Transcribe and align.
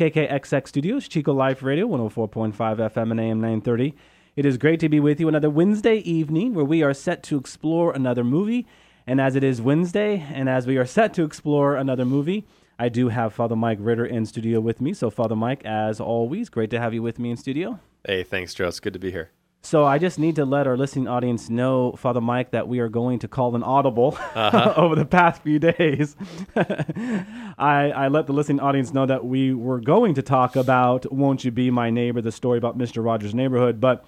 KKXX 0.00 0.66
Studios, 0.66 1.08
Chico 1.08 1.34
Life 1.34 1.62
Radio, 1.62 1.86
104.5 1.86 2.54
FM 2.54 3.10
and 3.10 3.20
AM 3.20 3.38
930. 3.38 3.94
It 4.34 4.46
is 4.46 4.56
great 4.56 4.80
to 4.80 4.88
be 4.88 4.98
with 4.98 5.20
you 5.20 5.28
another 5.28 5.50
Wednesday 5.50 5.96
evening 5.96 6.54
where 6.54 6.64
we 6.64 6.82
are 6.82 6.94
set 6.94 7.22
to 7.24 7.36
explore 7.36 7.92
another 7.92 8.24
movie. 8.24 8.66
And 9.06 9.20
as 9.20 9.36
it 9.36 9.44
is 9.44 9.60
Wednesday, 9.60 10.26
and 10.32 10.48
as 10.48 10.66
we 10.66 10.78
are 10.78 10.86
set 10.86 11.12
to 11.14 11.22
explore 11.22 11.76
another 11.76 12.06
movie, 12.06 12.46
I 12.78 12.88
do 12.88 13.08
have 13.08 13.34
Father 13.34 13.56
Mike 13.56 13.76
Ritter 13.78 14.06
in 14.06 14.24
studio 14.24 14.58
with 14.58 14.80
me. 14.80 14.94
So, 14.94 15.10
Father 15.10 15.36
Mike, 15.36 15.66
as 15.66 16.00
always, 16.00 16.48
great 16.48 16.70
to 16.70 16.80
have 16.80 16.94
you 16.94 17.02
with 17.02 17.18
me 17.18 17.32
in 17.32 17.36
studio. 17.36 17.78
Hey, 18.02 18.22
thanks, 18.22 18.54
Joe. 18.54 18.68
It's 18.68 18.80
good 18.80 18.94
to 18.94 18.98
be 18.98 19.10
here. 19.10 19.32
So 19.62 19.84
I 19.84 19.98
just 19.98 20.18
need 20.18 20.36
to 20.36 20.44
let 20.44 20.66
our 20.66 20.76
listening 20.76 21.06
audience 21.06 21.50
know, 21.50 21.92
Father 21.92 22.20
Mike, 22.20 22.52
that 22.52 22.66
we 22.66 22.78
are 22.78 22.88
going 22.88 23.18
to 23.20 23.28
call 23.28 23.54
an 23.54 23.62
audible 23.62 24.16
uh-huh. 24.34 24.74
over 24.76 24.94
the 24.94 25.04
past 25.04 25.42
few 25.42 25.58
days. 25.58 26.16
I, 26.56 27.92
I 27.94 28.08
let 28.08 28.26
the 28.26 28.32
listening 28.32 28.60
audience 28.60 28.94
know 28.94 29.04
that 29.04 29.24
we 29.24 29.52
were 29.52 29.80
going 29.80 30.14
to 30.14 30.22
talk 30.22 30.56
about 30.56 31.10
"Won't 31.12 31.44
You 31.44 31.50
Be 31.50 31.70
My 31.70 31.90
Neighbor," 31.90 32.22
the 32.22 32.32
story 32.32 32.56
about 32.56 32.76
Mister 32.78 33.02
Rogers' 33.02 33.34
Neighborhood, 33.34 33.80
but 33.80 34.04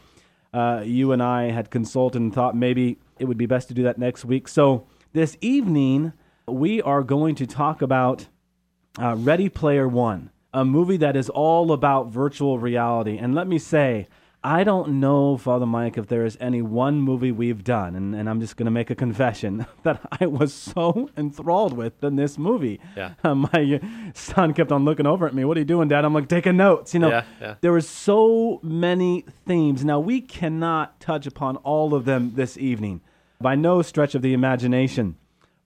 uh, 0.54 0.82
you 0.84 1.12
and 1.12 1.22
I 1.22 1.50
had 1.50 1.70
consulted 1.70 2.20
and 2.20 2.32
thought 2.32 2.56
maybe 2.56 2.98
it 3.18 3.26
would 3.26 3.38
be 3.38 3.46
best 3.46 3.68
to 3.68 3.74
do 3.74 3.82
that 3.84 3.98
next 3.98 4.24
week. 4.24 4.48
So 4.48 4.86
this 5.12 5.36
evening 5.40 6.14
we 6.46 6.80
are 6.82 7.02
going 7.02 7.34
to 7.36 7.46
talk 7.46 7.82
about 7.82 8.26
uh, 8.98 9.16
Ready 9.16 9.48
Player 9.48 9.86
One, 9.86 10.30
a 10.52 10.64
movie 10.64 10.96
that 10.96 11.14
is 11.14 11.28
all 11.28 11.72
about 11.72 12.08
virtual 12.08 12.58
reality. 12.58 13.18
And 13.18 13.34
let 13.34 13.46
me 13.46 13.58
say 13.58 14.08
I 14.44 14.64
don't 14.64 14.98
know, 14.98 15.36
Father 15.36 15.66
Mike, 15.66 15.96
if 15.96 16.08
there 16.08 16.24
is 16.24 16.36
any 16.40 16.62
one 16.62 17.00
movie 17.00 17.30
we've 17.30 17.62
done, 17.62 17.94
and, 17.94 18.12
and 18.12 18.28
I'm 18.28 18.40
just 18.40 18.56
going 18.56 18.64
to 18.64 18.72
make 18.72 18.90
a 18.90 18.94
confession 18.96 19.66
that 19.84 20.00
I 20.20 20.26
was 20.26 20.52
so 20.52 21.10
enthralled 21.16 21.74
with 21.74 22.02
in 22.02 22.16
this 22.16 22.38
movie. 22.38 22.80
Yeah. 22.96 23.14
Uh, 23.22 23.34
my 23.52 23.80
son 24.14 24.52
kept 24.52 24.72
on 24.72 24.84
looking 24.84 25.06
over 25.06 25.26
at 25.26 25.34
me. 25.34 25.44
What 25.44 25.56
are 25.56 25.60
you 25.60 25.66
doing, 25.66 25.86
Dad? 25.88 26.04
I'm 26.04 26.12
like, 26.12 26.28
taking 26.28 26.56
notes. 26.56 26.92
You 26.92 27.00
know, 27.00 27.10
yeah, 27.10 27.24
yeah. 27.40 27.54
there 27.60 27.70
were 27.70 27.80
so 27.80 28.58
many 28.64 29.24
themes. 29.46 29.84
Now, 29.84 30.00
we 30.00 30.20
cannot 30.20 30.98
touch 30.98 31.26
upon 31.26 31.56
all 31.58 31.94
of 31.94 32.04
them 32.04 32.32
this 32.34 32.58
evening 32.58 33.00
by 33.40 33.54
no 33.54 33.80
stretch 33.80 34.16
of 34.16 34.22
the 34.22 34.32
imagination. 34.32 35.16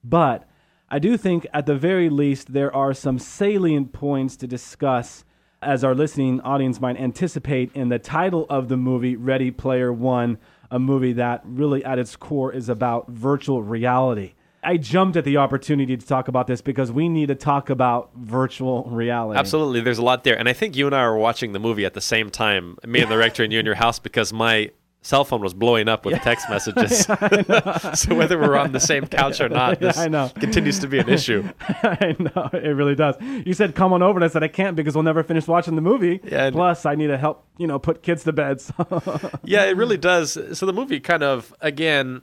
But 0.03 0.47
I 0.89 0.99
do 0.99 1.17
think, 1.17 1.47
at 1.51 1.65
the 1.65 1.75
very 1.75 2.09
least, 2.09 2.53
there 2.53 2.73
are 2.75 2.93
some 2.93 3.17
salient 3.17 3.91
points 3.91 4.37
to 4.37 4.47
discuss 4.47 5.25
as 5.61 5.83
our 5.83 5.95
listening 5.95 6.41
audience 6.41 6.79
might 6.79 6.97
anticipate 6.97 7.71
in 7.73 7.89
the 7.89 7.99
title 7.99 8.45
of 8.49 8.67
the 8.67 8.77
movie, 8.77 9.15
Ready 9.15 9.51
Player 9.51 9.91
One, 9.91 10.37
a 10.69 10.79
movie 10.79 11.13
that 11.13 11.41
really 11.45 11.83
at 11.83 11.97
its 11.99 12.15
core 12.15 12.53
is 12.53 12.69
about 12.69 13.09
virtual 13.09 13.63
reality. 13.63 14.33
I 14.63 14.77
jumped 14.77 15.15
at 15.15 15.23
the 15.23 15.37
opportunity 15.37 15.95
to 15.95 16.05
talk 16.05 16.27
about 16.27 16.47
this 16.47 16.61
because 16.61 16.91
we 16.91 17.07
need 17.07 17.27
to 17.27 17.35
talk 17.35 17.69
about 17.69 18.11
virtual 18.15 18.83
reality. 18.83 19.39
Absolutely. 19.39 19.81
There's 19.81 19.99
a 19.99 20.03
lot 20.03 20.23
there. 20.23 20.37
And 20.37 20.49
I 20.49 20.53
think 20.53 20.75
you 20.75 20.87
and 20.87 20.95
I 20.95 21.07
were 21.07 21.17
watching 21.17 21.53
the 21.53 21.59
movie 21.59 21.85
at 21.85 21.93
the 21.93 22.01
same 22.01 22.29
time, 22.29 22.77
me 22.85 22.99
and 22.99 23.09
the 23.09 23.17
rector 23.17 23.43
and 23.43 23.53
you 23.53 23.59
in 23.59 23.65
your 23.65 23.75
house, 23.75 23.97
because 23.99 24.33
my 24.33 24.71
cell 25.01 25.23
phone 25.23 25.41
was 25.41 25.53
blowing 25.53 25.87
up 25.87 26.05
with 26.05 26.15
yeah. 26.15 26.19
text 26.19 26.49
messages. 26.49 27.05
so 27.99 28.15
whether 28.15 28.37
we're 28.37 28.57
on 28.57 28.71
the 28.71 28.79
same 28.79 29.05
couch 29.07 29.39
or 29.39 29.49
not, 29.49 29.79
this 29.79 29.97
I 29.97 30.07
know. 30.07 30.29
continues 30.39 30.79
to 30.79 30.87
be 30.87 30.99
an 30.99 31.09
issue. 31.09 31.47
I 31.59 32.15
know 32.19 32.49
it 32.53 32.75
really 32.75 32.95
does. 32.95 33.15
You 33.21 33.53
said 33.53 33.75
come 33.75 33.93
on 33.93 34.01
over, 34.01 34.17
and 34.17 34.25
I 34.25 34.27
said 34.27 34.43
I 34.43 34.47
can't 34.47 34.75
because 34.75 34.95
we'll 34.95 35.03
never 35.03 35.23
finish 35.23 35.47
watching 35.47 35.75
the 35.75 35.81
movie. 35.81 36.19
Yeah, 36.23 36.49
Plus, 36.51 36.85
I 36.85 36.95
need 36.95 37.07
to 37.07 37.17
help 37.17 37.45
you 37.57 37.67
know 37.67 37.79
put 37.79 38.03
kids 38.03 38.23
to 38.25 38.33
bed. 38.33 38.61
So. 38.61 39.31
yeah, 39.43 39.65
it 39.65 39.77
really 39.77 39.97
does. 39.97 40.37
So 40.57 40.65
the 40.65 40.73
movie 40.73 40.99
kind 40.99 41.23
of 41.23 41.53
again, 41.61 42.21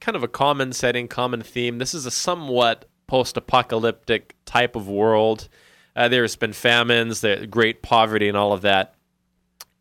kind 0.00 0.16
of 0.16 0.22
a 0.22 0.28
common 0.28 0.72
setting, 0.72 1.08
common 1.08 1.42
theme. 1.42 1.78
This 1.78 1.94
is 1.94 2.06
a 2.06 2.10
somewhat 2.10 2.86
post-apocalyptic 3.06 4.34
type 4.44 4.76
of 4.76 4.88
world. 4.88 5.48
Uh, 5.94 6.08
there's 6.08 6.36
been 6.36 6.52
famines, 6.52 7.20
the 7.20 7.46
great 7.46 7.82
poverty, 7.82 8.28
and 8.28 8.36
all 8.36 8.52
of 8.52 8.62
that 8.62 8.94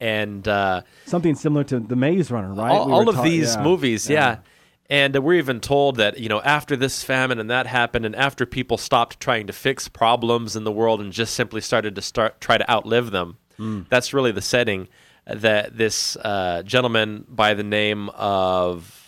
and 0.04 0.46
uh, 0.50 0.82
something 1.06 1.34
similar 1.34 1.64
to 1.64 1.80
the 1.80 1.96
Maze 1.96 2.30
Runner, 2.30 2.54
right? 2.54 2.72
All, 2.72 2.88
we 2.88 2.92
all 2.92 3.08
of 3.08 3.16
ta- 3.16 3.24
these 3.24 3.56
yeah, 3.56 3.64
movies, 3.64 4.10
yeah. 4.10 4.20
yeah. 4.20 4.38
And 4.90 5.16
uh, 5.16 5.22
we're 5.22 5.36
even 5.36 5.62
told 5.62 5.96
that 5.96 6.20
you 6.20 6.28
know 6.28 6.42
after 6.42 6.76
this 6.76 7.04
famine 7.04 7.40
and 7.40 7.50
that 7.50 7.68
happened, 7.68 8.06
and 8.06 8.16
after 8.16 8.46
people 8.46 8.78
stopped 8.78 9.22
trying 9.22 9.48
to 9.48 9.54
fix 9.54 9.88
problems 9.88 10.58
in 10.58 10.66
the 10.66 10.74
world 10.74 11.00
and 11.00 11.14
just 11.14 11.34
simply 11.36 11.62
started 11.62 11.96
to 11.96 12.02
start 12.02 12.42
try 12.42 12.58
to 12.58 12.70
outlive 12.70 13.12
them, 13.12 13.38
mm. 13.58 13.88
that's 13.88 14.14
really 14.14 14.34
the 14.34 14.42
setting 14.42 14.90
that 15.26 15.78
this 15.78 16.18
uh, 16.18 16.64
gentleman 16.64 17.26
by 17.30 17.54
the 17.54 17.64
name 17.64 18.10
of 18.10 19.03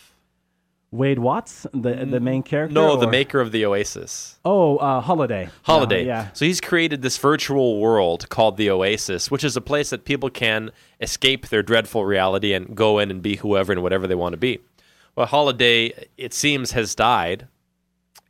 Wade 0.96 1.20
Watts, 1.20 1.68
the 1.74 2.06
the 2.06 2.20
main 2.20 2.44
character? 2.44 2.74
No, 2.74 2.92
or? 2.92 2.98
the 2.98 3.08
maker 3.08 3.40
of 3.40 3.52
the 3.52 3.66
Oasis. 3.66 4.40
Oh, 4.46 4.78
uh, 4.78 5.02
Halliday. 5.02 5.50
Halliday. 5.64 6.04
Uh, 6.04 6.06
yeah. 6.06 6.28
So 6.34 6.46
he's 6.46 6.62
created 6.62 7.02
this 7.02 7.18
virtual 7.18 7.80
world 7.80 8.30
called 8.30 8.58
the 8.58 8.70
Oasis, 8.70 9.30
which 9.30 9.44
is 9.44 9.56
a 9.56 9.62
place 9.62 9.90
that 9.90 10.06
people 10.06 10.30
can 10.30 10.72
escape 11.02 11.48
their 11.48 11.64
dreadful 11.64 12.06
reality 12.06 12.54
and 12.54 12.76
go 12.76 13.00
in 13.00 13.12
and 13.12 13.22
be 13.22 13.36
whoever 13.38 13.72
and 13.72 13.84
whatever 13.84 14.08
they 14.08 14.16
want 14.16 14.34
to 14.34 14.38
be. 14.38 14.60
Well, 15.16 15.28
Halliday, 15.28 16.08
it 16.18 16.34
seems, 16.34 16.72
has 16.72 16.94
died, 16.94 17.48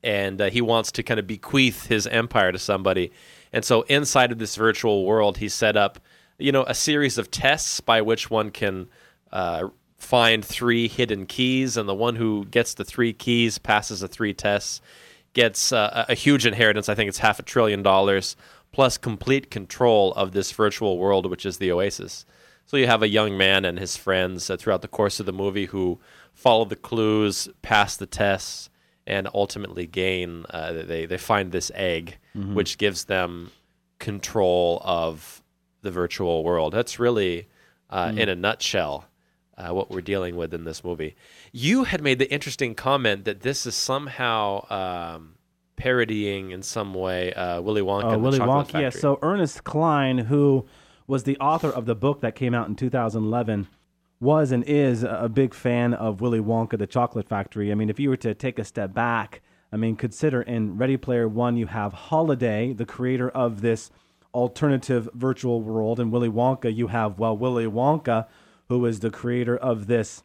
and 0.03 0.39
uh, 0.39 0.49
he 0.49 0.61
wants 0.61 0.91
to 0.93 1.03
kind 1.03 1.19
of 1.19 1.25
bequeath 1.25 1.87
his 1.87 2.05
empire 2.07 2.51
to 2.51 2.59
somebody. 2.59 3.11
And 3.51 3.65
so 3.65 3.83
inside 3.83 4.31
of 4.31 4.37
this 4.37 4.55
virtual 4.55 5.05
world, 5.05 5.37
he 5.37 5.49
set 5.49 5.75
up, 5.77 5.99
you 6.37 6.51
know, 6.51 6.63
a 6.67 6.75
series 6.75 7.17
of 7.17 7.31
tests 7.31 7.79
by 7.79 8.01
which 8.01 8.29
one 8.29 8.51
can 8.51 8.87
uh, 9.31 9.69
find 10.05 10.45
three 10.45 10.87
hidden 10.87 11.25
keys, 11.25 11.77
and 11.77 11.89
the 11.89 11.95
one 11.95 12.15
who 12.15 12.45
gets 12.45 12.73
the 12.73 12.85
three 12.85 13.13
keys 13.13 13.57
passes 13.57 13.99
the 13.99 14.07
three 14.07 14.33
tests, 14.33 14.81
gets 15.33 15.71
uh, 15.71 16.05
a 16.07 16.15
huge 16.15 16.45
inheritance. 16.45 16.87
I 16.87 16.95
think 16.95 17.09
it's 17.09 17.17
half 17.19 17.39
a 17.39 17.43
trillion 17.43 17.83
dollars, 17.83 18.35
plus 18.71 18.97
complete 18.97 19.49
control 19.49 20.13
of 20.13 20.31
this 20.31 20.51
virtual 20.51 20.97
world, 20.97 21.29
which 21.29 21.45
is 21.45 21.57
the 21.57 21.71
Oasis. 21.71 22.25
So 22.65 22.77
you 22.77 22.87
have 22.87 23.03
a 23.03 23.07
young 23.07 23.37
man 23.37 23.65
and 23.65 23.77
his 23.77 23.97
friends 23.97 24.49
uh, 24.49 24.57
throughout 24.57 24.81
the 24.81 24.87
course 24.87 25.19
of 25.19 25.25
the 25.25 25.33
movie 25.33 25.65
who 25.65 25.99
follow 26.33 26.65
the 26.65 26.75
clues, 26.75 27.47
pass 27.61 27.97
the 27.97 28.07
tests, 28.07 28.69
and 29.07 29.27
ultimately 29.33 29.85
gain. 29.85 30.45
Uh, 30.49 30.71
they 30.71 31.05
they 31.05 31.17
find 31.17 31.51
this 31.51 31.71
egg, 31.75 32.17
mm-hmm. 32.35 32.55
which 32.55 32.77
gives 32.77 33.05
them 33.05 33.51
control 33.99 34.81
of 34.83 35.43
the 35.81 35.91
virtual 35.91 36.43
world. 36.43 36.73
That's 36.73 36.99
really, 36.99 37.47
uh, 37.89 38.07
mm. 38.07 38.19
in 38.19 38.29
a 38.29 38.35
nutshell, 38.35 39.05
uh, 39.57 39.69
what 39.69 39.89
we're 39.89 40.01
dealing 40.01 40.35
with 40.35 40.53
in 40.53 40.63
this 40.63 40.83
movie. 40.83 41.15
You 41.51 41.85
had 41.85 42.01
made 42.01 42.19
the 42.19 42.31
interesting 42.31 42.75
comment 42.75 43.25
that 43.25 43.41
this 43.41 43.65
is 43.65 43.75
somehow 43.75 44.65
um, 44.69 45.35
parodying 45.75 46.51
in 46.51 46.61
some 46.61 46.93
way 46.93 47.33
uh, 47.33 47.61
Willy 47.61 47.81
Wonka. 47.81 48.15
Oh, 48.15 48.17
Willy 48.17 48.39
Wonka, 48.39 48.65
Factory. 48.65 48.81
yeah. 48.81 48.89
So 48.89 49.19
Ernest 49.21 49.63
Cline, 49.63 50.17
who 50.17 50.65
was 51.07 51.23
the 51.23 51.37
author 51.37 51.69
of 51.69 51.85
the 51.85 51.95
book 51.95 52.21
that 52.21 52.35
came 52.35 52.53
out 52.53 52.67
in 52.67 52.75
2011, 52.75 53.67
was 54.19 54.51
and 54.51 54.63
is 54.63 55.03
a 55.03 55.29
big 55.31 55.53
fan 55.53 55.93
of 55.93 56.21
Willy 56.21 56.39
Wonka, 56.39 56.77
the 56.77 56.87
Chocolate 56.87 57.27
Factory. 57.27 57.71
I 57.71 57.75
mean, 57.75 57.89
if 57.89 57.99
you 57.99 58.09
were 58.09 58.17
to 58.17 58.33
take 58.33 58.57
a 58.59 58.63
step 58.63 58.93
back, 58.93 59.41
I 59.71 59.77
mean, 59.77 59.95
consider 59.95 60.41
in 60.41 60.77
Ready 60.77 60.97
Player 60.97 61.27
One, 61.27 61.57
you 61.57 61.67
have 61.67 61.93
Halliday, 61.93 62.73
the 62.73 62.85
creator 62.85 63.29
of 63.29 63.61
this 63.61 63.91
alternative 64.33 65.09
virtual 65.13 65.61
world, 65.61 65.99
and 65.99 66.11
Willy 66.11 66.29
Wonka, 66.29 66.73
you 66.73 66.87
have 66.87 67.19
well, 67.19 67.37
Willy 67.37 67.65
Wonka 67.65 68.27
who 68.69 68.85
is 68.85 68.99
the 68.99 69.11
creator 69.11 69.55
of 69.55 69.87
this 69.87 70.23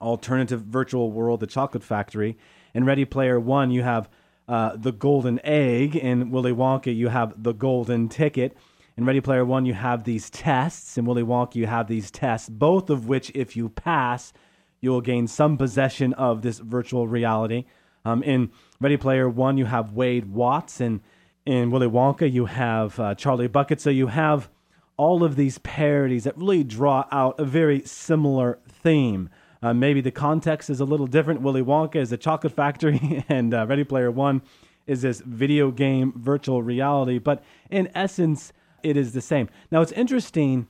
alternative 0.00 0.62
virtual 0.62 1.10
world, 1.10 1.40
the 1.40 1.46
Chocolate 1.46 1.84
Factory. 1.84 2.36
In 2.74 2.84
Ready 2.84 3.04
Player 3.04 3.40
One, 3.40 3.70
you 3.70 3.82
have 3.82 4.08
uh, 4.48 4.76
the 4.76 4.92
golden 4.92 5.40
egg. 5.44 5.96
In 5.96 6.30
Willy 6.30 6.52
Wonka, 6.52 6.94
you 6.94 7.08
have 7.08 7.42
the 7.42 7.52
golden 7.52 8.08
ticket. 8.08 8.56
In 8.96 9.04
Ready 9.04 9.20
Player 9.20 9.44
One, 9.44 9.66
you 9.66 9.74
have 9.74 10.04
these 10.04 10.30
tests. 10.30 10.96
In 10.96 11.04
Willy 11.04 11.22
Wonka, 11.22 11.56
you 11.56 11.66
have 11.66 11.86
these 11.86 12.10
tests, 12.10 12.48
both 12.48 12.90
of 12.90 13.08
which, 13.08 13.30
if 13.34 13.56
you 13.56 13.68
pass, 13.68 14.32
you 14.80 14.90
will 14.90 15.00
gain 15.00 15.26
some 15.26 15.56
possession 15.56 16.12
of 16.14 16.42
this 16.42 16.58
virtual 16.58 17.08
reality. 17.08 17.64
Um, 18.04 18.22
in 18.22 18.50
Ready 18.80 18.96
Player 18.96 19.28
One, 19.28 19.58
you 19.58 19.64
have 19.64 19.92
Wade 19.92 20.32
Watts. 20.32 20.80
And 20.80 21.00
in 21.44 21.70
Willy 21.70 21.88
Wonka, 21.88 22.30
you 22.30 22.46
have 22.46 22.98
uh, 23.00 23.14
Charlie 23.14 23.48
Bucket. 23.48 23.80
So 23.80 23.90
you 23.90 24.08
have 24.08 24.48
all 24.96 25.22
of 25.22 25.36
these 25.36 25.58
parodies 25.58 26.24
that 26.24 26.36
really 26.36 26.64
draw 26.64 27.06
out 27.10 27.38
a 27.38 27.44
very 27.44 27.82
similar 27.82 28.58
theme. 28.68 29.28
Uh, 29.62 29.74
maybe 29.74 30.00
the 30.00 30.10
context 30.10 30.70
is 30.70 30.80
a 30.80 30.84
little 30.84 31.06
different. 31.06 31.42
Willy 31.42 31.62
Wonka 31.62 31.96
is 31.96 32.12
a 32.12 32.16
chocolate 32.16 32.52
factory, 32.52 33.24
and 33.28 33.52
uh, 33.52 33.66
Ready 33.66 33.84
Player 33.84 34.10
One 34.10 34.42
is 34.86 35.02
this 35.02 35.20
video 35.20 35.70
game 35.70 36.12
virtual 36.16 36.62
reality. 36.62 37.18
But 37.18 37.42
in 37.70 37.90
essence, 37.94 38.52
it 38.82 38.96
is 38.96 39.12
the 39.12 39.20
same. 39.20 39.48
Now, 39.70 39.82
it's 39.82 39.92
interesting 39.92 40.68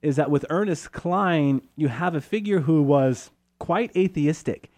is 0.00 0.16
that 0.16 0.30
with 0.30 0.46
Ernest 0.48 0.92
Cline, 0.92 1.62
you 1.76 1.88
have 1.88 2.14
a 2.14 2.20
figure 2.20 2.60
who 2.60 2.82
was 2.82 3.30
quite 3.58 3.94
atheistic. 3.96 4.70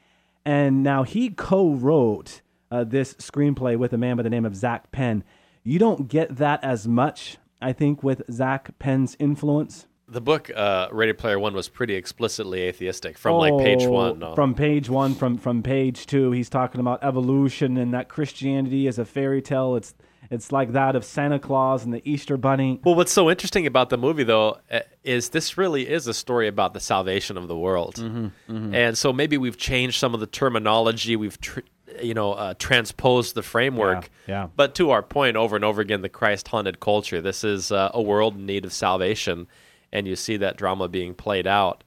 And 0.45 0.83
now 0.83 1.03
he 1.03 1.31
co 1.31 1.75
wrote 1.75 2.41
uh, 2.71 2.85
this 2.85 3.15
screenplay 3.15 3.77
with 3.77 3.93
a 3.93 3.99
man 3.99 4.17
by 4.17 4.23
the 4.23 4.31
name 4.31 4.47
of 4.47 4.57
Zak 4.57 4.91
Penn. 4.91 5.23
You 5.63 5.79
don't 5.79 6.09
get 6.09 6.37
that 6.37 6.65
as 6.65 6.89
much, 6.89 7.37
I 7.61 7.73
think, 7.73 8.03
with 8.03 8.23
Zak 8.31 8.79
Penn's 8.79 9.17
influence. 9.19 9.87
The 10.09 10.21
book 10.21 10.51
uh, 10.55 10.89
Ready 10.91 11.13
Player 11.13 11.39
One 11.39 11.55
was 11.55 11.69
pretty 11.69 11.95
explicitly 11.95 12.63
atheistic 12.63 13.17
from 13.17 13.37
like 13.37 13.57
page 13.59 13.87
one. 13.87 14.19
no. 14.19 14.35
From 14.35 14.55
page 14.55 14.91
one, 14.91 15.15
from 15.15 15.39
from 15.39 15.63
page 15.63 16.07
two, 16.07 16.33
he's 16.33 16.49
talking 16.51 16.81
about 16.81 17.05
evolution 17.05 17.77
and 17.77 17.95
that 17.95 18.09
Christianity 18.09 18.89
is 18.89 18.99
a 18.99 19.05
fairy 19.05 19.41
tale. 19.41 19.77
It's 19.77 19.95
it's 20.29 20.51
like 20.53 20.73
that 20.73 20.97
of 20.97 21.05
Santa 21.05 21.39
Claus 21.39 21.85
and 21.85 21.95
the 21.95 22.03
Easter 22.09 22.37
Bunny. 22.37 22.81
Well, 22.85 22.95
what's 22.95 23.13
so 23.13 23.31
interesting 23.31 23.67
about 23.67 23.91
the 23.91 23.99
movie, 23.99 24.23
though, 24.25 24.59
uh, 24.71 24.81
is 25.03 25.31
this 25.31 25.57
really 25.57 25.89
is 25.89 26.07
a 26.07 26.15
story 26.15 26.47
about 26.47 26.73
the 26.75 26.81
salvation 26.81 27.37
of 27.37 27.49
the 27.49 27.57
world, 27.57 27.95
Mm-hmm, 27.97 28.75
and 28.75 28.99
so 28.99 29.13
maybe 29.13 29.39
we've 29.39 29.57
changed 29.57 29.99
some 29.99 30.13
of 30.15 30.21
the 30.21 30.27
terminology, 30.27 31.17
we've 31.17 31.41
tr- 31.41 31.61
you 32.03 32.15
know 32.15 32.33
uh, 32.33 32.55
transposed 32.59 33.35
the 33.35 33.43
framework. 33.43 34.11
Yeah, 34.27 34.43
yeah. 34.43 34.49
But 34.57 34.75
to 34.77 34.91
our 34.91 35.03
point, 35.03 35.37
over 35.37 35.57
and 35.57 35.65
over 35.65 35.81
again, 35.81 36.03
the 36.03 36.09
Christ-haunted 36.09 36.81
culture. 36.81 37.21
This 37.21 37.45
is 37.45 37.73
uh, 37.73 37.91
a 37.95 38.03
world 38.03 38.37
in 38.37 38.47
need 38.47 38.65
of 38.65 38.73
salvation, 38.73 39.47
and 39.93 40.07
you 40.07 40.17
see 40.17 40.37
that 40.39 40.57
drama 40.57 40.89
being 40.89 41.15
played 41.15 41.47
out. 41.47 41.85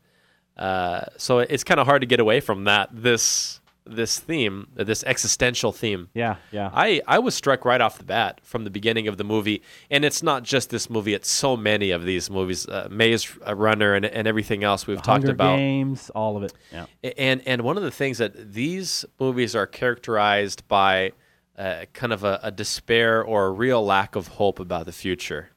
Uh, 0.58 1.02
so 1.18 1.40
it's 1.40 1.64
kind 1.64 1.80
of 1.80 1.88
hard 1.88 2.02
to 2.02 2.08
get 2.08 2.20
away 2.20 2.40
from 2.40 2.66
that. 2.66 2.90
This 2.92 3.60
this 3.86 4.20
theme, 4.20 4.68
this 4.76 5.04
existential 5.04 5.72
theme. 5.72 6.08
Yeah, 6.14 6.38
yeah. 6.52 6.70
I, 6.74 7.02
I 7.08 7.20
was 7.20 7.36
struck 7.36 7.66
right 7.66 7.82
off 7.82 7.98
the 7.98 8.06
bat 8.06 8.40
from 8.44 8.64
the 8.64 8.70
beginning 8.70 9.08
of 9.08 9.18
the 9.18 9.24
movie, 9.24 9.62
and 9.92 10.06
it's 10.06 10.24
not 10.24 10.44
just 10.44 10.70
this 10.70 10.90
movie; 10.90 11.14
it's 11.14 11.30
so 11.30 11.58
many 11.58 11.92
of 11.92 12.06
these 12.06 12.30
movies, 12.30 12.68
uh, 12.68 12.88
Maze 12.90 13.38
Runner 13.42 13.94
and, 13.94 14.06
and 14.06 14.28
everything 14.28 14.64
else 14.64 14.88
we've 14.88 15.02
talked 15.02 15.28
about. 15.28 15.58
Games, 15.58 16.10
all 16.16 16.38
of 16.38 16.44
it. 16.44 16.54
Yeah. 16.72 16.86
And 17.18 17.42
and 17.46 17.64
one 17.64 17.76
of 17.76 17.84
the 17.84 17.92
things 17.92 18.20
that 18.20 18.54
these 18.54 19.04
movies 19.20 19.56
are 19.56 19.68
characterized 19.68 20.66
by, 20.68 21.12
uh, 21.58 21.86
kind 21.92 22.14
of 22.14 22.24
a, 22.24 22.40
a 22.42 22.52
despair 22.52 23.22
or 23.22 23.48
a 23.48 23.52
real 23.52 23.86
lack 23.86 24.16
of 24.16 24.28
hope 24.28 24.60
about 24.60 24.86
the 24.86 24.94
future. 24.94 25.50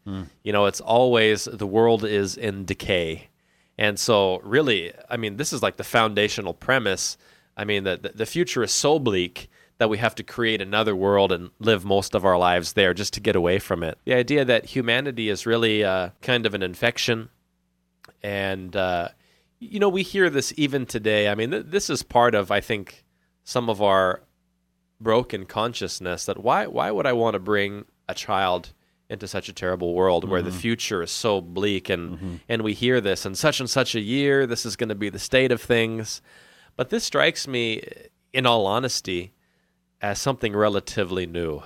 You 0.42 0.52
know, 0.52 0.66
it's 0.66 0.80
always 0.80 1.44
the 1.44 1.66
world 1.66 2.04
is 2.04 2.36
in 2.36 2.64
decay, 2.64 3.28
and 3.78 3.98
so 3.98 4.40
really, 4.42 4.92
I 5.08 5.16
mean, 5.16 5.36
this 5.36 5.52
is 5.52 5.62
like 5.62 5.76
the 5.76 5.84
foundational 5.84 6.54
premise. 6.54 7.16
I 7.56 7.64
mean, 7.64 7.84
the 7.84 7.96
the, 7.96 8.08
the 8.10 8.26
future 8.26 8.62
is 8.62 8.72
so 8.72 8.98
bleak 8.98 9.48
that 9.78 9.90
we 9.90 9.98
have 9.98 10.14
to 10.14 10.22
create 10.22 10.62
another 10.62 10.96
world 10.96 11.32
and 11.32 11.50
live 11.58 11.84
most 11.84 12.14
of 12.14 12.24
our 12.24 12.38
lives 12.38 12.72
there 12.72 12.94
just 12.94 13.12
to 13.14 13.20
get 13.20 13.36
away 13.36 13.58
from 13.58 13.82
it. 13.82 13.98
The 14.04 14.14
idea 14.14 14.44
that 14.44 14.64
humanity 14.64 15.28
is 15.28 15.44
really 15.44 15.84
uh, 15.84 16.10
kind 16.22 16.46
of 16.46 16.54
an 16.54 16.62
infection 16.62 17.28
and 18.22 18.74
uh, 18.74 19.08
you 19.58 19.78
know 19.78 19.88
we 19.88 20.02
hear 20.02 20.30
this 20.30 20.52
even 20.56 20.86
today. 20.86 21.28
I 21.28 21.34
mean, 21.34 21.50
th- 21.50 21.66
this 21.68 21.90
is 21.90 22.02
part 22.02 22.34
of 22.34 22.50
I 22.50 22.60
think 22.60 23.04
some 23.44 23.68
of 23.70 23.80
our 23.82 24.22
broken 25.00 25.44
consciousness 25.46 26.24
that 26.26 26.42
why 26.42 26.66
why 26.66 26.90
would 26.90 27.06
I 27.06 27.12
want 27.12 27.34
to 27.34 27.38
bring 27.38 27.84
a 28.08 28.14
child 28.14 28.72
into 29.08 29.28
such 29.28 29.48
a 29.48 29.52
terrible 29.52 29.94
world 29.94 30.28
where 30.28 30.42
the 30.42 30.50
future 30.50 31.02
is 31.02 31.10
so 31.10 31.40
bleak 31.40 31.88
and 31.90 32.40
and 32.48 32.62
we 32.62 32.72
hear 32.72 33.00
this 33.00 33.24
in 33.26 33.34
such 33.34 33.60
and 33.60 33.68
such 33.70 33.94
a 33.94 34.00
year 34.00 34.46
this 34.46 34.64
is 34.66 34.74
going 34.74 34.88
to 34.88 34.94
be 34.96 35.10
the 35.10 35.18
state 35.18 35.52
of 35.52 35.60
things 35.62 36.22
but 36.76 36.90
this 36.90 37.04
strikes 37.04 37.48
me 37.48 37.82
in 38.32 38.46
all 38.46 38.66
honesty 38.66 39.32
as 40.00 40.20
something 40.20 40.54
relatively 40.54 41.26
new 41.26 41.62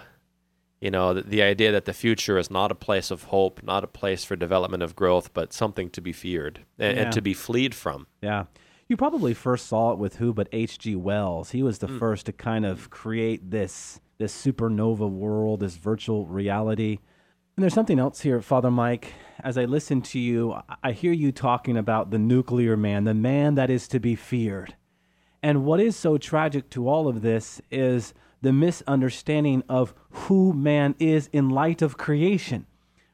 you 0.81 0.91
know 0.91 1.15
the, 1.15 1.23
the 1.23 1.43
idea 1.43 1.73
that 1.73 1.85
the 1.85 1.93
future 1.93 2.39
is 2.39 2.51
not 2.51 2.73
a 2.73 2.75
place 2.75 3.11
of 3.11 3.25
hope 3.25 3.63
not 3.63 3.85
a 3.85 3.89
place 3.89 4.25
for 4.25 4.37
development 4.37 4.83
of 4.83 4.97
growth 4.97 5.33
but 5.35 5.53
something 5.53 5.91
to 5.91 6.01
be 6.01 6.13
feared 6.13 6.61
and, 6.79 6.97
Yeah. 6.97 7.03
and 7.05 7.13
to 7.13 7.23
be 7.23 7.35
fleed 7.35 7.75
from 7.75 8.07
Yeah. 8.23 8.45
You 8.89 8.97
probably 8.97 9.35
first 9.35 9.69
saw 9.69 9.93
it 9.93 9.99
with 9.99 10.17
who 10.17 10.35
but 10.35 10.49
H.G. 10.51 10.97
Wells. 10.97 11.53
He 11.53 11.63
was 11.63 11.79
the 11.79 11.87
hmm. 11.87 11.99
first 12.01 12.27
to 12.27 12.33
kind 12.33 12.67
of 12.67 12.91
create 12.91 13.49
this 13.53 14.01
this 14.19 14.35
supernova 14.35 15.09
world, 15.09 15.61
this 15.61 15.77
virtual 15.77 16.27
reality. 16.27 16.99
And 17.57 17.63
there's 17.63 17.73
something 17.73 18.01
else 18.01 18.21
here, 18.21 18.43
Father 18.43 18.71
Mike. 18.71 19.15
As 19.45 19.57
I 19.57 19.65
listen 19.65 20.03
to 20.03 20.19
you, 20.19 20.57
I 20.83 20.91
hear 20.91 21.13
you 21.13 21.31
talking 21.31 21.77
about 21.77 22.11
the 22.11 22.19
nuclear 22.19 22.77
man, 22.77 23.05
the 23.05 23.15
man 23.15 23.55
that 23.55 23.71
is 23.71 23.87
to 23.89 24.01
be 24.01 24.17
feared. 24.17 24.75
And 25.43 25.65
what 25.65 25.81
is 25.81 25.97
so 25.97 26.19
tragic 26.19 26.69
to 26.71 26.89
all 26.89 27.09
of 27.09 27.23
this 27.23 27.61
is 27.71 28.13
the 28.43 28.53
misunderstanding 28.53 29.63
of 29.69 29.95
who 30.11 30.53
man 30.53 30.95
is 30.99 31.29
in 31.33 31.51
light 31.51 31.83
of 31.83 31.97
creation, 31.97 32.67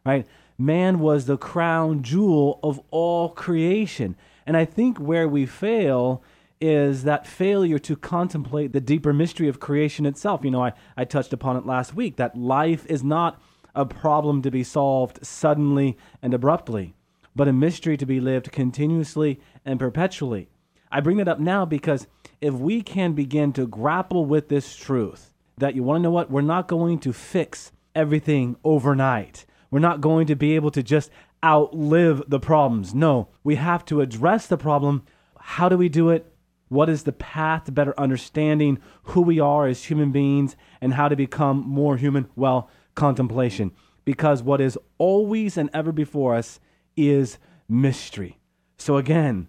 right? 0.05 0.27
Man 0.59 0.99
was 0.99 1.27
the 1.27 1.37
crown 1.37 2.03
jewel 2.03 2.59
of 2.63 2.81
all 2.91 3.29
creation. 3.29 4.17
And 4.47 4.57
I 4.57 4.65
think 4.65 4.99
where 4.99 5.29
we 5.29 5.47
fail 5.47 6.23
is 6.61 7.05
that 7.05 7.27
failure 7.27 7.79
to 7.79 7.97
contemplate 7.97 8.73
the 8.73 8.81
deeper 8.81 9.13
mystery 9.13 9.49
of 9.49 9.61
creation 9.61 10.07
itself. 10.07 10.43
You 10.43 10.51
know, 10.51 10.65
I, 10.65 10.73
I 10.97 11.05
touched 11.05 11.33
upon 11.33 11.57
it 11.57 11.67
last 11.67 11.95
week 11.95 12.17
that 12.17 12.37
life 12.37 12.87
is 12.87 13.05
not 13.05 13.41
a 13.75 13.85
problem 13.85 14.41
to 14.43 14.51
be 14.51 14.65
solved 14.65 15.25
suddenly 15.25 15.99
and 16.23 16.33
abruptly, 16.33 16.95
but 17.35 17.49
a 17.49 17.53
mystery 17.53 17.97
to 17.99 18.07
be 18.07 18.21
lived 18.21 18.51
continuously 18.51 19.39
and 19.67 19.79
perpetually. 19.79 20.49
I 20.91 21.01
bring 21.01 21.17
that 21.19 21.29
up 21.29 21.41
now 21.41 21.65
because 21.65 22.07
if 22.41 22.55
we 22.55 22.83
can 22.83 23.13
begin 23.13 23.53
to 23.55 23.67
grapple 23.67 24.25
with 24.25 24.49
this 24.49 24.77
truth, 24.77 25.35
that 25.59 25.75
you 25.75 25.83
want 25.83 25.99
to 25.99 26.03
know 26.03 26.11
what? 26.11 26.31
We're 26.31 26.43
not 26.43 26.69
going 26.69 26.99
to 27.01 27.13
fix 27.13 27.73
everything 27.95 28.57
overnight. 28.63 29.47
We're 29.71 29.81
not 29.81 30.01
going 30.01 30.27
to 30.27 30.37
be 30.37 30.55
able 30.55 30.71
to 30.73 30.83
just 30.83 31.11
outlive 31.45 32.23
the 32.29 32.41
problems. 32.41 32.95
No, 32.95 33.29
we 33.43 33.57
have 33.57 33.85
to 33.87 34.01
address 34.01 34.47
the 34.47 34.57
problem. 34.57 35.05
How 35.39 35.69
do 35.69 35.77
we 35.77 35.89
do 35.89 36.11
it? 36.11 36.33
What 36.69 36.89
is 36.89 37.05
the 37.05 37.13
path 37.13 37.65
to 37.65 37.73
better 37.73 37.99
understanding 37.99 38.81
who 39.05 39.23
we 39.23 39.39
are 39.39 39.67
as 39.67 39.85
human 39.85 40.11
beings 40.11 40.57
and 40.81 40.95
how 40.95 41.09
to 41.09 41.17
become 41.17 41.63
more 41.67 41.97
human? 41.97 42.29
Well, 42.35 42.69
contemplation. 42.95 43.73
Because 44.05 44.43
what 44.43 44.61
is 44.61 44.79
always 44.99 45.57
and 45.57 45.71
ever 45.73 45.93
before 45.93 46.35
us 46.35 46.61
is 46.97 47.39
mystery. 47.69 48.39
So, 48.79 48.97
again, 48.97 49.49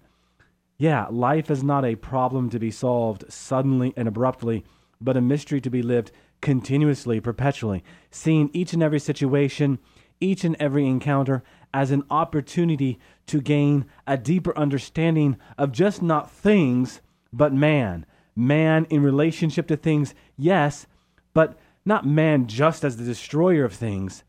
yeah, 0.78 1.08
life 1.10 1.50
is 1.50 1.64
not 1.64 1.86
a 1.86 1.96
problem 1.96 2.50
to 2.52 2.60
be 2.60 2.70
solved 2.70 3.32
suddenly 3.32 3.94
and 3.98 4.08
abruptly, 4.08 4.64
but 5.02 5.18
a 5.18 5.22
mystery 5.22 5.60
to 5.62 5.70
be 5.70 5.82
lived 5.82 6.12
continuously, 6.42 7.20
perpetually, 7.20 7.84
seeing 8.12 8.50
each 8.54 8.74
and 8.74 8.84
every 8.84 9.00
situation, 9.00 9.80
each 10.20 10.44
and 10.44 10.56
every 10.60 10.86
encounter 10.86 11.44
as 11.74 11.90
an 11.90 12.04
opportunity 12.10 13.00
to 13.26 13.42
gain 13.42 13.86
a 14.06 14.18
deeper 14.18 14.58
understanding 14.58 15.38
of 15.58 15.72
just 15.72 16.02
not 16.02 16.32
things, 16.32 17.02
but 17.34 17.54
man. 17.54 18.06
Man 18.36 18.86
in 18.92 19.02
relationship 19.02 19.68
to 19.68 19.78
things, 19.78 20.14
yes, 20.38 20.86
but 21.34 21.58
not 21.86 22.06
man 22.06 22.46
just 22.46 22.84
as 22.84 22.98
the 22.98 23.04
destroyer 23.04 23.66
of 23.66 23.74
things, 23.74 24.24